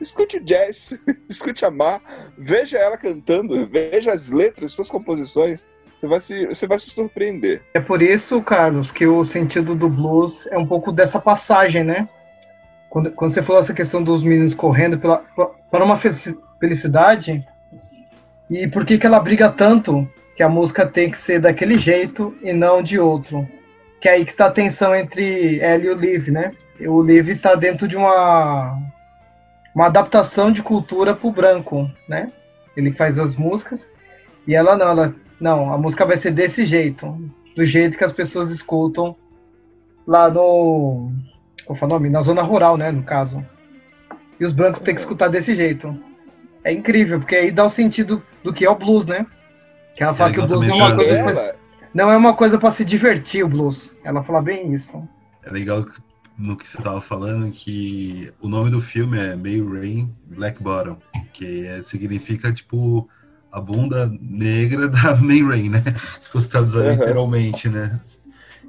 [0.00, 2.00] escute o jazz, escute a Mar,
[2.36, 5.66] veja ela cantando, veja as letras, suas composições.
[5.98, 7.60] Você vai se, você vai se surpreender.
[7.74, 12.08] É por isso, Carlos, que o sentido do blues é um pouco dessa passagem, né?
[12.88, 15.24] Quando, quando você falou essa questão dos meninos correndo pela,
[15.68, 17.44] para uma felici- felicidade,
[18.48, 22.32] e por que, que ela briga tanto que a música tem que ser daquele jeito
[22.42, 23.46] e não de outro?
[24.00, 26.52] Que é aí que tá a tensão entre ela e o Liv, né?
[26.80, 28.78] O Liv tá dentro de uma,
[29.74, 32.30] uma adaptação de cultura pro branco, né?
[32.76, 33.84] Ele faz as músicas
[34.46, 37.06] e ela não, ela não, a música vai ser desse jeito,
[37.56, 39.16] do jeito que as pessoas escutam
[40.06, 41.12] lá no,
[41.64, 42.08] qual foi o nome?
[42.08, 43.44] Na zona rural, né, no caso.
[44.40, 45.94] E os brancos têm que escutar desse jeito.
[46.64, 49.26] É incrível, porque aí dá o sentido do que é o blues, né?
[49.94, 51.54] Que ela fala que o blues não é uma coisa pra,
[51.94, 53.90] não é uma coisa para se divertir o blues.
[54.02, 55.06] Ela fala bem isso.
[55.42, 55.84] É legal
[56.38, 60.96] no que você tava falando que o nome do filme é May Rain Black Bottom,
[61.32, 63.08] que é- significa tipo
[63.50, 65.82] a bunda negra da May Rain, né?
[66.20, 66.92] Se fosse traduzir Uhum.
[66.92, 67.98] literalmente, né?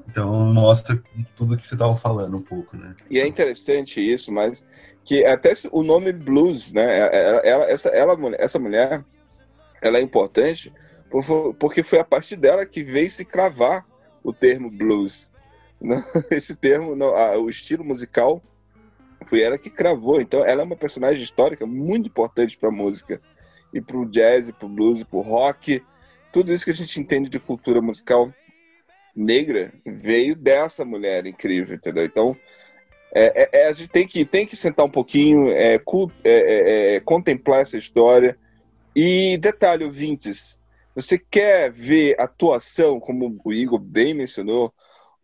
[0.08, 1.02] Então mostra
[1.36, 2.96] tudo que você tava falando um pouco, né?
[3.12, 4.66] E é interessante isso, mas
[5.06, 6.98] que até o nome blues, né?
[7.00, 9.04] Ela, ela- essa, ela, essa mulher,
[9.82, 10.74] ela é importante
[11.10, 13.86] por- porque foi a partir dela que veio se cravar
[14.24, 15.32] o termo blues.
[16.32, 18.42] Esse termo, o estilo musical,
[19.26, 20.20] foi ela que cravou.
[20.20, 23.22] Então, ela é uma personagem histórica muito importante para a música
[23.74, 25.84] e para o jazz, para o blues, para o rock.
[26.32, 28.34] Tudo isso que a gente entende de cultura musical
[29.16, 32.06] negra veio dessa mulher incrível, entendeu?
[32.06, 32.38] Então,
[33.14, 35.76] é, é- é, a gente tem que, tem que sentar um pouquinho, é,
[36.24, 38.38] é, é, contemplar essa história.
[38.96, 40.60] E detalhe, ouvintes,
[40.96, 44.74] você quer ver atuação, como o Igor bem mencionou,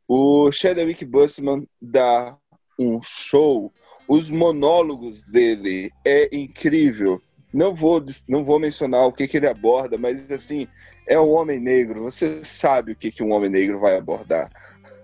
[0.08, 2.38] o Chadwick Boseman dá
[2.78, 3.74] um show,
[4.08, 7.22] os monólogos dele é incrível.
[7.56, 10.68] Não vou, não vou mencionar o que, que ele aborda, mas assim,
[11.08, 12.04] é um homem negro.
[12.04, 14.52] Você sabe o que, que um homem negro vai abordar.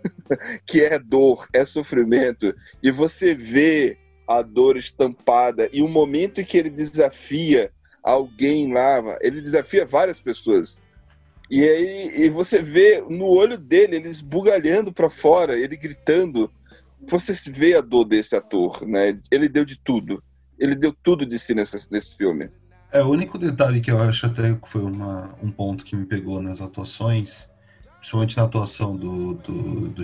[0.67, 2.53] que é dor, é sofrimento.
[2.83, 3.97] E você vê
[4.27, 7.71] a dor estampada e o momento em que ele desafia
[8.03, 10.81] alguém lá, ele desafia várias pessoas.
[11.49, 16.51] E aí e você vê no olho dele, ele esbugalhando para fora, ele gritando.
[17.07, 19.17] Você vê a dor desse ator, né?
[19.31, 20.21] Ele deu de tudo.
[20.61, 22.49] Ele deu tudo de si nesse, nesse filme.
[22.91, 26.05] É, o único detalhe que eu acho até que foi uma, um ponto que me
[26.05, 27.49] pegou nas atuações,
[27.97, 30.03] principalmente na atuação do, do, do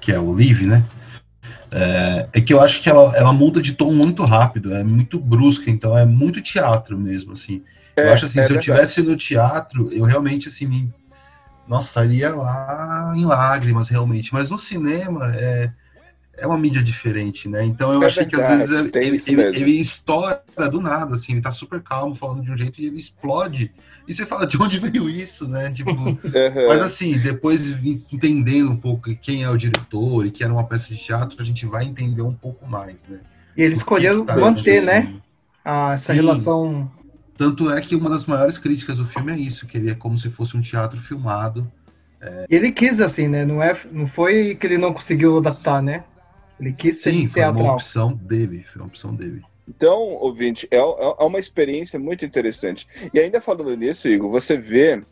[0.00, 0.84] que é o Liv, né?
[1.70, 5.20] É, é que eu acho que ela, ela muda de tom muito rápido, é muito
[5.20, 7.62] brusca, então é muito teatro mesmo, assim.
[7.96, 8.64] eu acho assim, é se eu verdade.
[8.64, 10.92] tivesse no teatro, eu realmente assim, me...
[11.68, 14.32] nossa, estaria lá em lágrimas realmente.
[14.32, 15.70] Mas no cinema é,
[16.36, 17.64] é uma mídia diferente, né?
[17.64, 21.14] Então eu É achei que às verdade, vezes tem ele, ele, ele estoura do nada,
[21.14, 23.72] assim, ele tá super calmo falando de um jeito e ele explode.
[24.06, 25.70] E você fala, de onde veio isso, né?
[25.72, 26.18] Tipo,
[26.64, 27.68] mas assim, depois
[28.12, 31.44] entendendo um pouco quem é o diretor e que era uma peça de teatro, a
[31.44, 33.20] gente vai entender um pouco mais, né?
[33.56, 35.08] E ele escolheu que tá manter, né?
[35.08, 35.22] acontecendo.
[35.64, 36.18] a- essa Sim.
[36.18, 36.90] relação.
[37.36, 40.16] Tanto é que uma das maiores críticas do filme é isso, que ele é como
[40.18, 41.70] se fosse um teatro filmado.
[42.50, 43.44] E ele quis assim, né?
[43.44, 46.04] Não, é, não foi que ele não conseguiu adaptar, né?
[46.60, 47.74] Ele quis ser Sim, foi uma teatral.
[47.74, 49.42] opção dele, foi uma opção dele.
[49.68, 52.86] Então, ouvinte, é, é é uma experiência muito interessante.
[53.12, 55.02] E ainda falando nisso, Igor, você vê.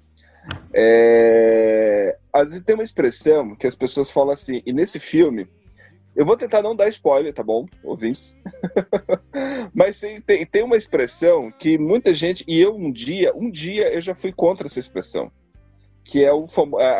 [0.72, 5.48] é, às vezes tem uma expressão que as pessoas falam assim, e nesse filme.
[6.16, 8.36] Eu vou tentar não dar spoiler, tá bom, ouvintes?
[9.74, 13.92] Mas tem, tem, tem uma expressão que muita gente, e eu um dia, um dia
[13.92, 15.32] eu já fui contra essa expressão.
[16.04, 16.46] Que é o,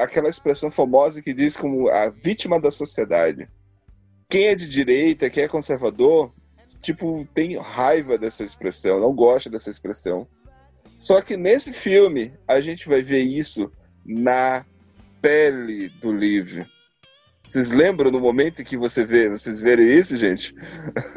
[0.02, 3.48] aquela expressão famosa que diz como a vítima da sociedade.
[4.34, 6.32] Quem é de direita, quem é conservador,
[6.82, 10.26] tipo, tem raiva dessa expressão, não gosta dessa expressão.
[10.96, 13.70] Só que nesse filme, a gente vai ver isso
[14.04, 14.66] na
[15.22, 16.66] pele do Liv.
[17.46, 20.52] Vocês lembram no momento em que você vê, vocês verem isso, gente?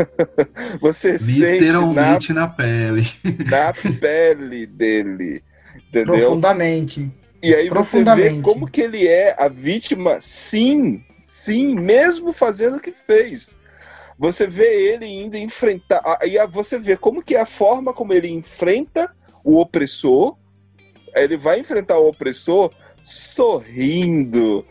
[0.79, 3.07] você sente na, Literalmente na pele.
[3.49, 5.43] na pele dele,
[5.89, 6.13] entendeu?
[6.13, 7.11] Profundamente.
[7.41, 12.79] E aí você vê como que ele é a vítima, sim, sim, mesmo fazendo o
[12.81, 13.57] que fez.
[14.17, 18.29] Você vê ele indo enfrentar, aí você vê como que é a forma como ele
[18.29, 19.13] enfrenta
[19.43, 20.37] o opressor.
[21.15, 22.71] Ele vai enfrentar o opressor
[23.01, 24.65] sorrindo,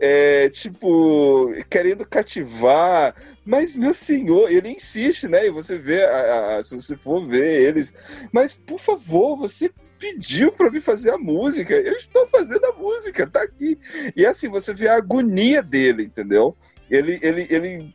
[0.00, 3.14] é, tipo, querendo cativar.
[3.44, 5.46] Mas, meu senhor, ele insiste, né?
[5.46, 7.92] E você vê, a- a- se você for ver eles,
[8.32, 9.70] mas por favor, você
[10.02, 11.74] pediu para me fazer a música.
[11.74, 13.78] Eu estou fazendo a música, tá aqui.
[14.16, 16.56] E assim, você vê a agonia dele, entendeu?
[16.90, 17.94] Ele, ele, ele,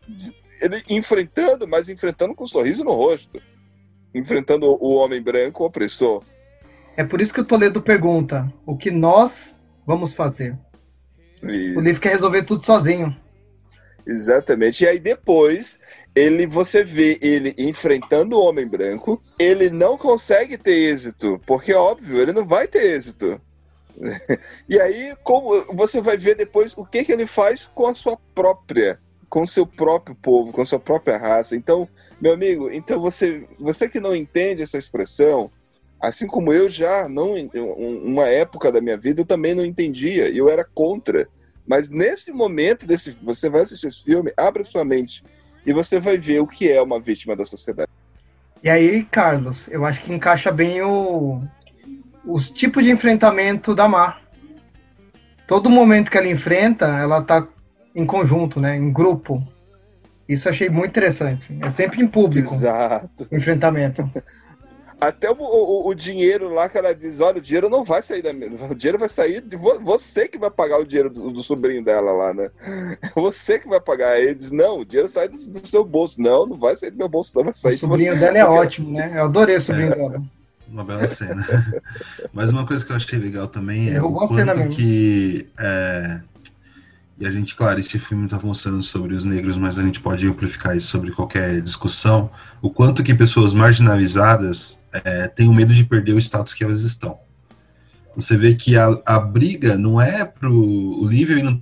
[0.61, 3.41] ele enfrentando, mas enfrentando com um sorriso no rosto.
[4.15, 6.23] Enfrentando o homem branco opressor.
[6.95, 9.33] É por isso que o Toledo pergunta: o que nós
[9.85, 10.57] vamos fazer?
[11.43, 11.77] Isso.
[11.77, 13.15] O Liv quer resolver tudo sozinho.
[14.07, 14.83] Exatamente.
[14.83, 15.77] E aí depois,
[16.15, 22.21] ele você vê ele enfrentando o homem branco, ele não consegue ter êxito, porque óbvio,
[22.21, 23.39] ele não vai ter êxito.
[24.69, 28.17] e aí, como você vai ver depois o que, que ele faz com a sua
[28.33, 28.99] própria,
[29.29, 31.55] com seu próprio povo, com sua própria raça.
[31.55, 31.89] Então,
[32.21, 35.51] meu amigo, então você, você que não entende essa expressão,
[35.99, 40.29] assim como eu já não, um- uma época da minha vida eu também não entendia,
[40.29, 41.27] eu era contra.
[41.67, 45.23] Mas nesse momento desse, você vai assistir esse filme, abra sua mente
[45.65, 47.91] e você vai ver o que é uma vítima da sociedade.
[48.63, 51.41] E aí, Carlos, eu acho que encaixa bem o,
[52.25, 54.21] os tipos de enfrentamento da Mar.
[55.45, 57.47] Todo momento que ela enfrenta, ela tá
[57.93, 58.75] em conjunto, né?
[58.75, 59.45] Em grupo.
[60.27, 61.47] Isso eu achei muito interessante.
[61.61, 62.47] É sempre em público.
[62.47, 63.27] Exato.
[63.31, 64.09] Enfrentamento.
[64.99, 68.21] Até o, o, o dinheiro lá que ela diz, olha, o dinheiro não vai sair
[68.21, 68.49] da minha.
[68.71, 71.83] O dinheiro vai sair de vo- você que vai pagar o dinheiro do, do sobrinho
[71.83, 72.49] dela lá, né?
[73.15, 74.13] Você que vai pagar.
[74.13, 76.19] Aí ele diz, não, o dinheiro sai do, do seu bolso.
[76.21, 78.91] Não, não vai sair do meu bolso, não vai sair O sobrinho dela é ótimo,
[78.91, 79.11] né?
[79.15, 80.21] Eu adorei o sobrinho dela.
[80.67, 81.45] Uma bela cena.
[82.33, 85.47] Mas uma coisa que eu achei legal também é o a cena quanto que.
[85.57, 86.19] é,
[87.19, 90.27] E a gente, claro, esse filme está mostrando sobre os negros, mas a gente pode
[90.27, 92.29] amplificar isso sobre qualquer discussão.
[92.61, 96.81] O quanto que pessoas marginalizadas é, têm o medo de perder o status que elas
[96.81, 97.19] estão.
[98.15, 100.53] Você vê que a, a briga não é pro.
[100.53, 101.61] O Lívia não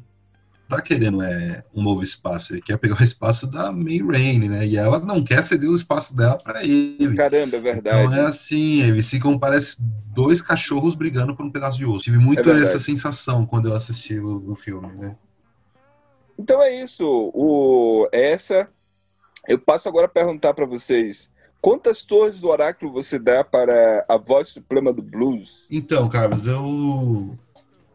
[0.67, 4.65] tá querendo é, um novo espaço, ele quer pegar o espaço da May Rainey, né?
[4.65, 7.15] E ela não quer ceder o espaço dela para ele.
[7.15, 8.05] Caramba, é verdade.
[8.05, 12.05] Então é assim, eles ficam, parece dois cachorros brigando por um pedaço de osso.
[12.05, 15.15] Tive muito É essa sensação quando eu assisti o, o filme, né?
[16.37, 17.31] Então é isso.
[17.33, 18.69] O, essa.
[19.47, 21.29] Eu passo agora a perguntar para vocês:
[21.61, 25.67] quantas torres do oráculo você dá para a voz suprema do blues?
[25.69, 27.37] Então, Carlos, eu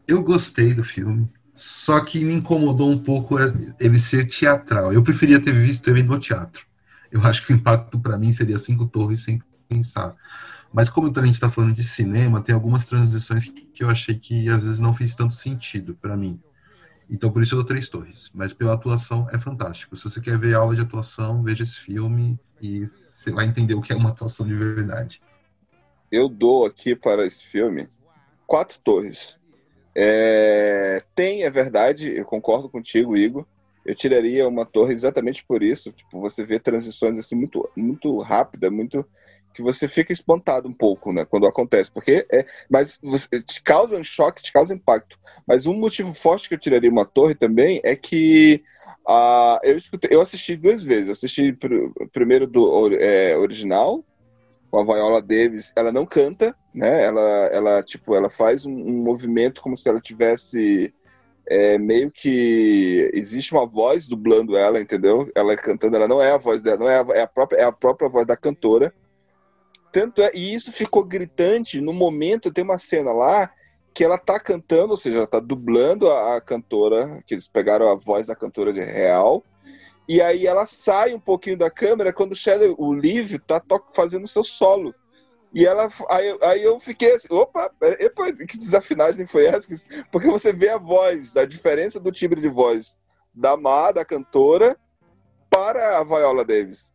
[0.06, 3.36] eu gostei do filme, só que me incomodou um pouco
[3.78, 4.92] ele ser teatral.
[4.92, 6.66] Eu preferia ter visto ele no teatro.
[7.12, 10.16] Eu acho que o impacto para mim seria cinco torres sem pensar.
[10.72, 14.48] Mas como a gente está falando de cinema, tem algumas transições que eu achei que
[14.48, 16.40] às vezes não fez tanto sentido para mim.
[17.10, 18.30] Então por isso eu dou três torres.
[18.32, 19.96] Mas pela atuação é fantástico.
[19.96, 23.82] Se você quer ver aula de atuação, veja esse filme e você vai entender o
[23.82, 25.20] que é uma atuação de verdade.
[26.10, 27.88] Eu dou aqui para esse filme
[28.46, 29.38] quatro torres.
[29.94, 33.44] É, tem, é verdade, eu concordo contigo, Igor.
[33.84, 35.90] Eu tiraria uma torre exatamente por isso.
[35.92, 39.04] Tipo, você vê transições assim muito, muito rápida, muito
[39.52, 43.96] que você fica espantado um pouco, né, quando acontece, porque é, mas você, te causa
[43.96, 45.18] um choque, te causa impacto.
[45.46, 48.62] Mas um motivo forte que eu tiraria uma torre também é que
[49.08, 51.74] uh, eu escutei, eu assisti duas vezes, assisti pr
[52.12, 54.04] primeiro do é, original
[54.70, 57.04] com a Viola Davis, ela não canta, né?
[57.04, 57.20] Ela,
[57.52, 60.94] ela tipo, ela faz um, um movimento como se ela tivesse
[61.50, 65.28] é, meio que existe uma voz dublando ela, entendeu?
[65.34, 67.64] Ela cantando, ela não é a voz dela, não é a, é a própria, é
[67.64, 68.94] a própria voz da cantora.
[69.92, 73.50] Tanto é, e isso ficou gritante no momento, tem uma cena lá
[73.92, 77.88] que ela tá cantando, ou seja, ela tá dublando a, a cantora, que eles pegaram
[77.88, 79.44] a voz da cantora de real,
[80.08, 83.62] e aí ela sai um pouquinho da câmera quando o Shelley, o Liv tá
[83.92, 84.94] fazendo seu solo.
[85.52, 85.88] E ela.
[86.08, 89.68] Aí, aí eu fiquei assim, opa, epa, que desafinagem foi essa?
[90.10, 92.96] Porque você vê a voz, a diferença do timbre de voz
[93.34, 94.76] da Má, da cantora,
[95.48, 96.89] para a Viola Davis.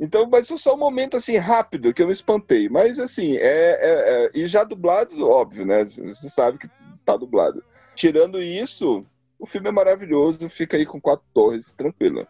[0.00, 2.68] Então, mas foi só um momento assim rápido que eu me espantei.
[2.68, 5.84] Mas assim, é, é, é, e já dublado, óbvio, né?
[5.84, 6.68] Você sabe que
[7.04, 7.62] tá dublado.
[7.94, 9.04] Tirando isso,
[9.38, 12.26] o filme é maravilhoso, fica aí com quatro torres, tranquilo.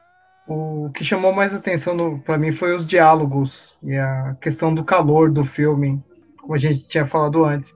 [0.49, 5.31] O que chamou mais atenção para mim foi os diálogos e a questão do calor
[5.31, 6.03] do filme,
[6.41, 7.71] como a gente tinha falado antes.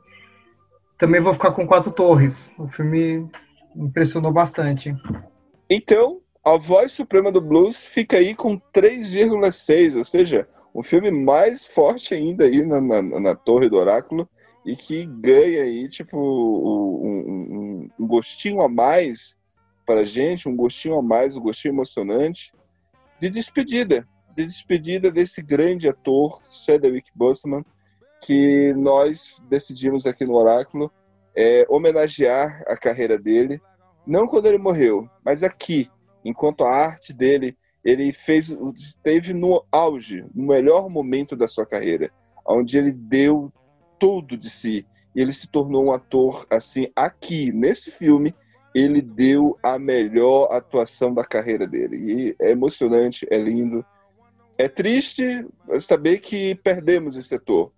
[0.98, 2.34] Também vou ficar com quatro torres.
[2.58, 3.28] O filme
[3.76, 4.94] impressionou bastante.
[5.68, 11.66] Então, a voz suprema do blues fica aí com 3,6, ou seja, um filme mais
[11.66, 14.28] forte ainda aí na, na, na, Torre do Oráculo
[14.66, 19.36] e que ganha aí, tipo, um, um, um gostinho a mais
[19.86, 22.52] para gente, um gostinho a mais, um gostinho emocionante
[23.20, 27.64] de despedida, de despedida desse grande ator, Chadwick Boseman,
[28.20, 30.90] que nós decidimos aqui no Oráculo
[31.36, 33.60] é, homenagear a carreira dele,
[34.06, 35.88] não quando ele morreu, mas aqui,
[36.24, 42.10] enquanto a arte dele, ele fez, esteve no auge, no melhor momento da sua carreira,
[42.46, 43.52] onde ele deu
[43.98, 44.86] tudo de si.
[45.14, 48.34] Ele se tornou um ator assim aqui nesse filme.
[48.74, 51.96] Ele deu a melhor atuação da carreira dele.
[51.96, 53.84] E é emocionante, é lindo.
[54.56, 55.46] É triste
[55.80, 57.72] saber que perdemos esse ator,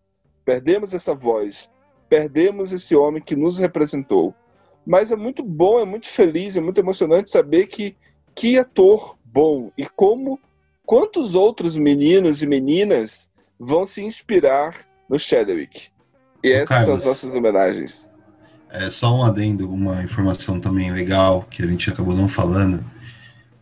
[0.45, 1.71] perdemos essa voz,
[2.09, 4.35] perdemos esse homem que nos representou.
[4.87, 7.97] Mas é muito bom, é muito feliz, é muito emocionante saber que
[8.35, 10.39] que ator bom e como
[10.85, 13.29] quantos outros meninos e meninas
[13.59, 15.89] vão se inspirar no Chadwick.
[16.43, 18.09] E essas Carlos, são as nossas homenagens.
[18.71, 22.85] É só um adendo, uma informação também legal que a gente acabou não falando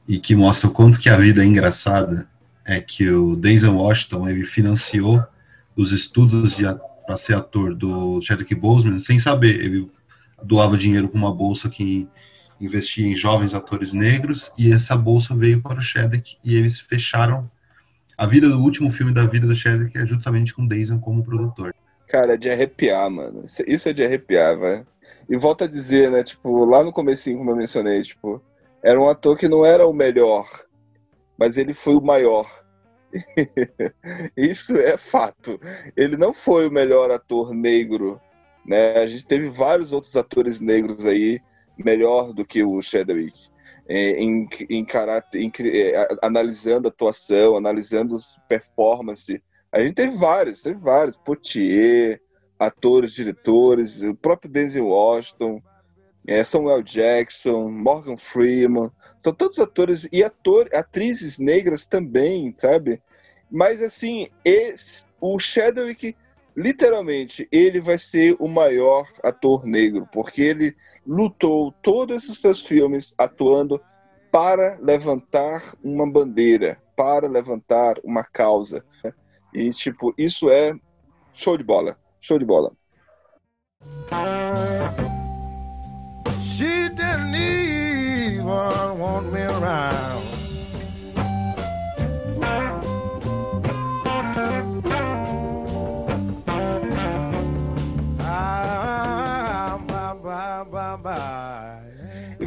[0.08, 2.28] e que mostra o quanto que a vida é engraçada
[2.64, 5.22] é que o Denzel Washington ele financiou
[5.76, 6.56] os estudos
[7.06, 9.64] para ser ator do Chadwick Boseman sem saber.
[9.64, 9.90] Ele
[10.42, 12.08] doava dinheiro com uma bolsa que
[12.64, 17.50] investia em jovens atores negros e essa bolsa veio para o Chadwick e eles fecharam
[18.16, 21.74] a vida do último filme da vida do Chadwick é justamente com Denzel como produtor.
[22.06, 23.42] Cara, é de arrepiar, mano.
[23.66, 24.86] Isso é de arrepiar, velho.
[25.28, 28.40] E volta a dizer, né, tipo, lá no comecinho, como eu mencionei, tipo,
[28.82, 30.46] era um ator que não era o melhor,
[31.38, 32.48] mas ele foi o maior.
[34.36, 35.58] Isso é fato.
[35.96, 38.20] Ele não foi o melhor ator negro,
[38.64, 38.98] né?
[38.98, 41.40] A gente teve vários outros atores negros aí
[41.84, 43.50] melhor do que o Chadwick.
[43.88, 48.16] É, em, em caráter, em, é, analisando atuação, analisando
[48.48, 49.42] performance.
[49.72, 51.16] A gente teve vários, teve vários.
[51.16, 52.20] Potier,
[52.58, 55.60] atores, diretores, o próprio Denzel Washington,
[56.26, 58.90] é, Samuel Jackson, Morgan Freeman.
[59.18, 63.02] São todos atores e ator, atrizes negras também, sabe?
[63.50, 66.16] Mas assim, esse, o Chadwick
[66.56, 70.74] literalmente, ele vai ser o maior ator negro, porque ele
[71.06, 73.80] lutou todos os seus filmes atuando
[74.30, 78.84] para levantar uma bandeira, para levantar uma causa.
[79.52, 80.72] E, tipo, isso é
[81.32, 81.96] show de bola.
[82.20, 82.72] Show de bola.
[86.40, 90.11] She didn't even want me around.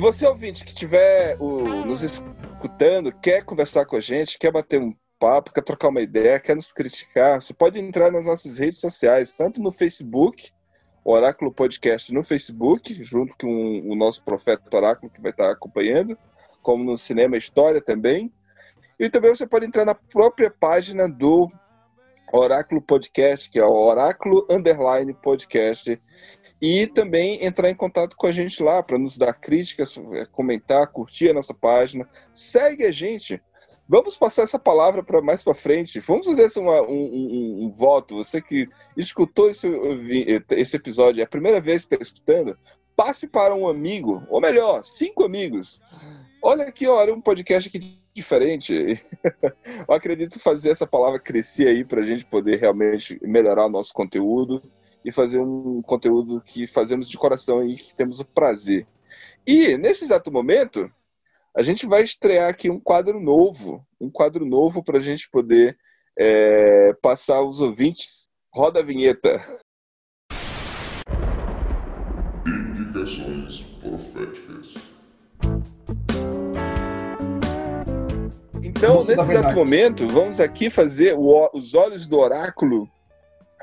[0.05, 1.35] Você, ouvinte, que estiver
[1.83, 6.39] nos escutando, quer conversar com a gente, quer bater um papo, quer trocar uma ideia,
[6.39, 10.51] quer nos criticar, você pode entrar nas nossas redes sociais, tanto no Facebook,
[11.03, 16.15] Oráculo Podcast no Facebook, junto com o nosso profeta Oráculo, que vai estar acompanhando,
[16.61, 18.31] como no Cinema História também.
[18.99, 21.47] E também você pode entrar na própria página do
[22.33, 26.01] Oráculo Podcast, que é o Oráculo Underline Podcast,
[26.61, 29.95] e também entrar em contato com a gente lá para nos dar críticas,
[30.31, 32.07] comentar, curtir a nossa página.
[32.33, 33.41] Segue a gente.
[33.87, 35.99] Vamos passar essa palavra para mais para frente.
[35.99, 38.15] Vamos fazer um, um, um, voto.
[38.15, 39.67] Você que escutou esse,
[40.51, 42.57] esse episódio, é a primeira vez que está escutando,
[42.95, 45.79] passe para um amigo, ou melhor, cinco amigos.
[46.41, 48.73] Olha aqui, olha um podcast aqui diferente.
[49.87, 53.93] Eu acredito fazer essa palavra crescer aí para a gente poder realmente melhorar o nosso
[53.93, 54.63] conteúdo
[55.03, 58.87] e fazer um conteúdo que fazemos de coração e que temos o prazer.
[59.45, 60.89] E nesse exato momento,
[61.55, 65.77] a gente vai estrear aqui um quadro novo, um quadro novo para a gente poder
[66.17, 68.29] é, passar os ouvintes.
[68.51, 69.43] Roda a vinheta.
[78.77, 82.89] Então, nesse exato momento, vamos aqui fazer o, os olhos do oráculo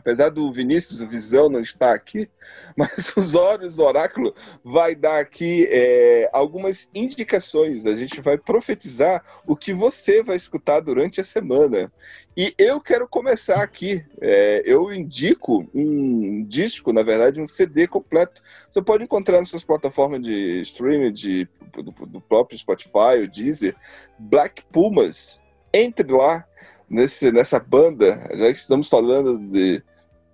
[0.03, 2.29] apesar do Vinícius, o Visão, não estar aqui,
[2.77, 4.35] mas os olhos oráculo
[4.65, 7.87] vai dar aqui é, algumas indicações.
[7.87, 11.91] A gente vai profetizar o que você vai escutar durante a semana.
[12.37, 14.05] E eu quero começar aqui.
[14.20, 18.43] É, eu indico um disco, na verdade, um CD completo.
[18.69, 23.77] Você pode encontrar nas suas plataformas de streaming, de, do, do próprio Spotify, o Deezer,
[24.19, 25.41] Black Pumas.
[25.74, 26.45] Entre lá
[26.93, 29.83] nesse, nessa banda, já que estamos falando de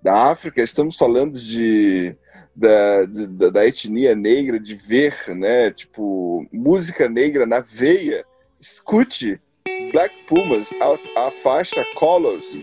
[0.01, 2.15] da África, estamos falando de,
[2.55, 8.25] da, de, da etnia negra, de ver, né, tipo, música negra na veia.
[8.59, 9.41] Escute
[9.91, 12.61] Black Pumas, a, a faixa Colors.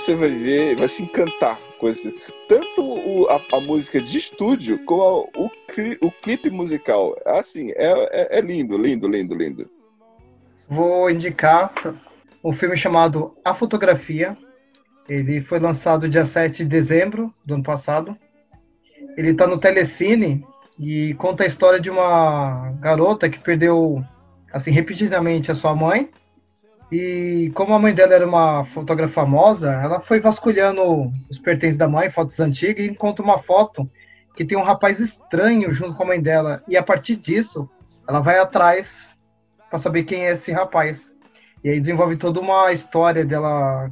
[0.00, 2.10] Você vai ver, vai se encantar com esse.
[2.48, 5.50] Tanto o, a, a, música de estúdio como o,
[6.00, 7.14] o clipe musical.
[7.26, 9.70] Assim, é, é, é lindo, lindo, lindo, lindo.
[10.66, 11.74] Vou indicar
[12.42, 14.34] um filme chamado A Fotografia.
[15.06, 18.16] Ele foi lançado dia 7 de dezembro do ano passado.
[19.18, 20.42] Ele está no Telecine
[20.78, 24.02] e conta a história de uma garota que perdeu,
[24.50, 26.08] assim, repetidamente a sua mãe
[26.90, 31.88] e como a mãe dela era uma fotógrafa famosa, ela foi vasculhando os pertences da
[31.88, 33.88] mãe, fotos antigas, e encontra uma foto
[34.34, 36.62] que tem um rapaz estranho junto com a mãe dela.
[36.66, 37.68] E a partir disso,
[38.08, 38.88] ela vai atrás
[39.68, 40.98] para saber quem é esse rapaz.
[41.62, 43.88] E aí desenvolve toda uma história dela,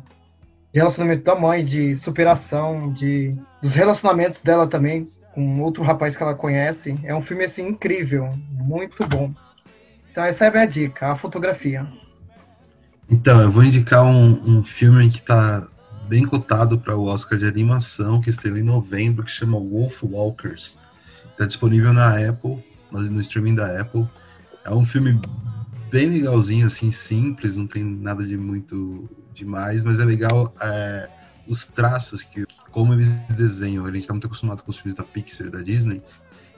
[0.73, 3.31] de relacionamento da mãe, de superação, de
[3.63, 6.95] dos relacionamentos dela também com outro rapaz que ela conhece.
[7.05, 9.31] É um filme assim incrível, muito bom.
[10.11, 11.87] Então essa é a minha dica, a fotografia.
[13.11, 15.67] Então, eu vou indicar um, um filme que está
[16.07, 20.79] bem cotado para o Oscar de animação, que estreou em novembro, que chama Wolf Walkers.
[21.31, 24.07] Está disponível na Apple, no streaming da Apple.
[24.65, 25.19] É um filme
[25.91, 31.09] bem legalzinho, assim, simples, não tem nada de muito demais, mas é legal é,
[31.47, 33.87] os traços, que como eles desenham.
[33.87, 36.03] A gente está muito acostumado com os filmes da Pixar da Disney,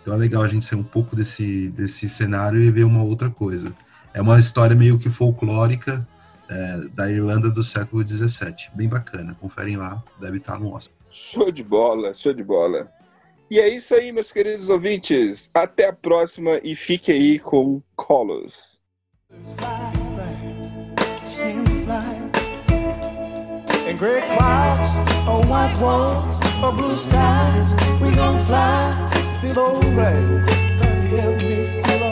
[0.02, 3.30] então é legal a gente sair um pouco desse, desse cenário e ver uma outra
[3.30, 3.72] coisa.
[4.12, 6.06] É uma história meio que folclórica,
[6.50, 8.70] é, da Irlanda do século XVII.
[8.74, 10.94] Bem bacana, conferem lá, deve estar no Oscar.
[11.10, 12.90] Show de bola, show de bola.
[13.50, 15.50] E é isso aí, meus queridos ouvintes.
[15.54, 18.78] Até a próxima e fique aí com Colos.
[23.88, 24.88] In gray clouds,
[25.26, 28.94] or white walls, or blue skies, we gon' fly,
[29.40, 30.48] feel alright.
[31.10, 32.09] Help me feel alright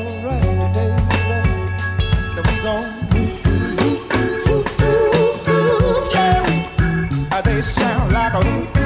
[7.58, 8.77] they sound like a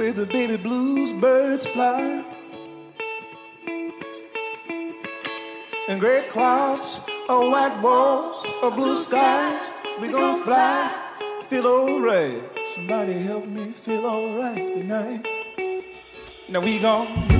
[0.00, 2.24] where the baby blues birds fly.
[5.88, 9.62] And gray clouds or white walls or blue skies.
[10.00, 10.90] We gonna fly,
[11.48, 12.42] feel alright.
[12.74, 15.22] Somebody help me feel alright tonight.
[16.48, 17.39] Now we gonna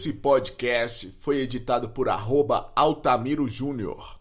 [0.00, 4.19] Esse podcast foi editado por arroba Altamiro Júnior.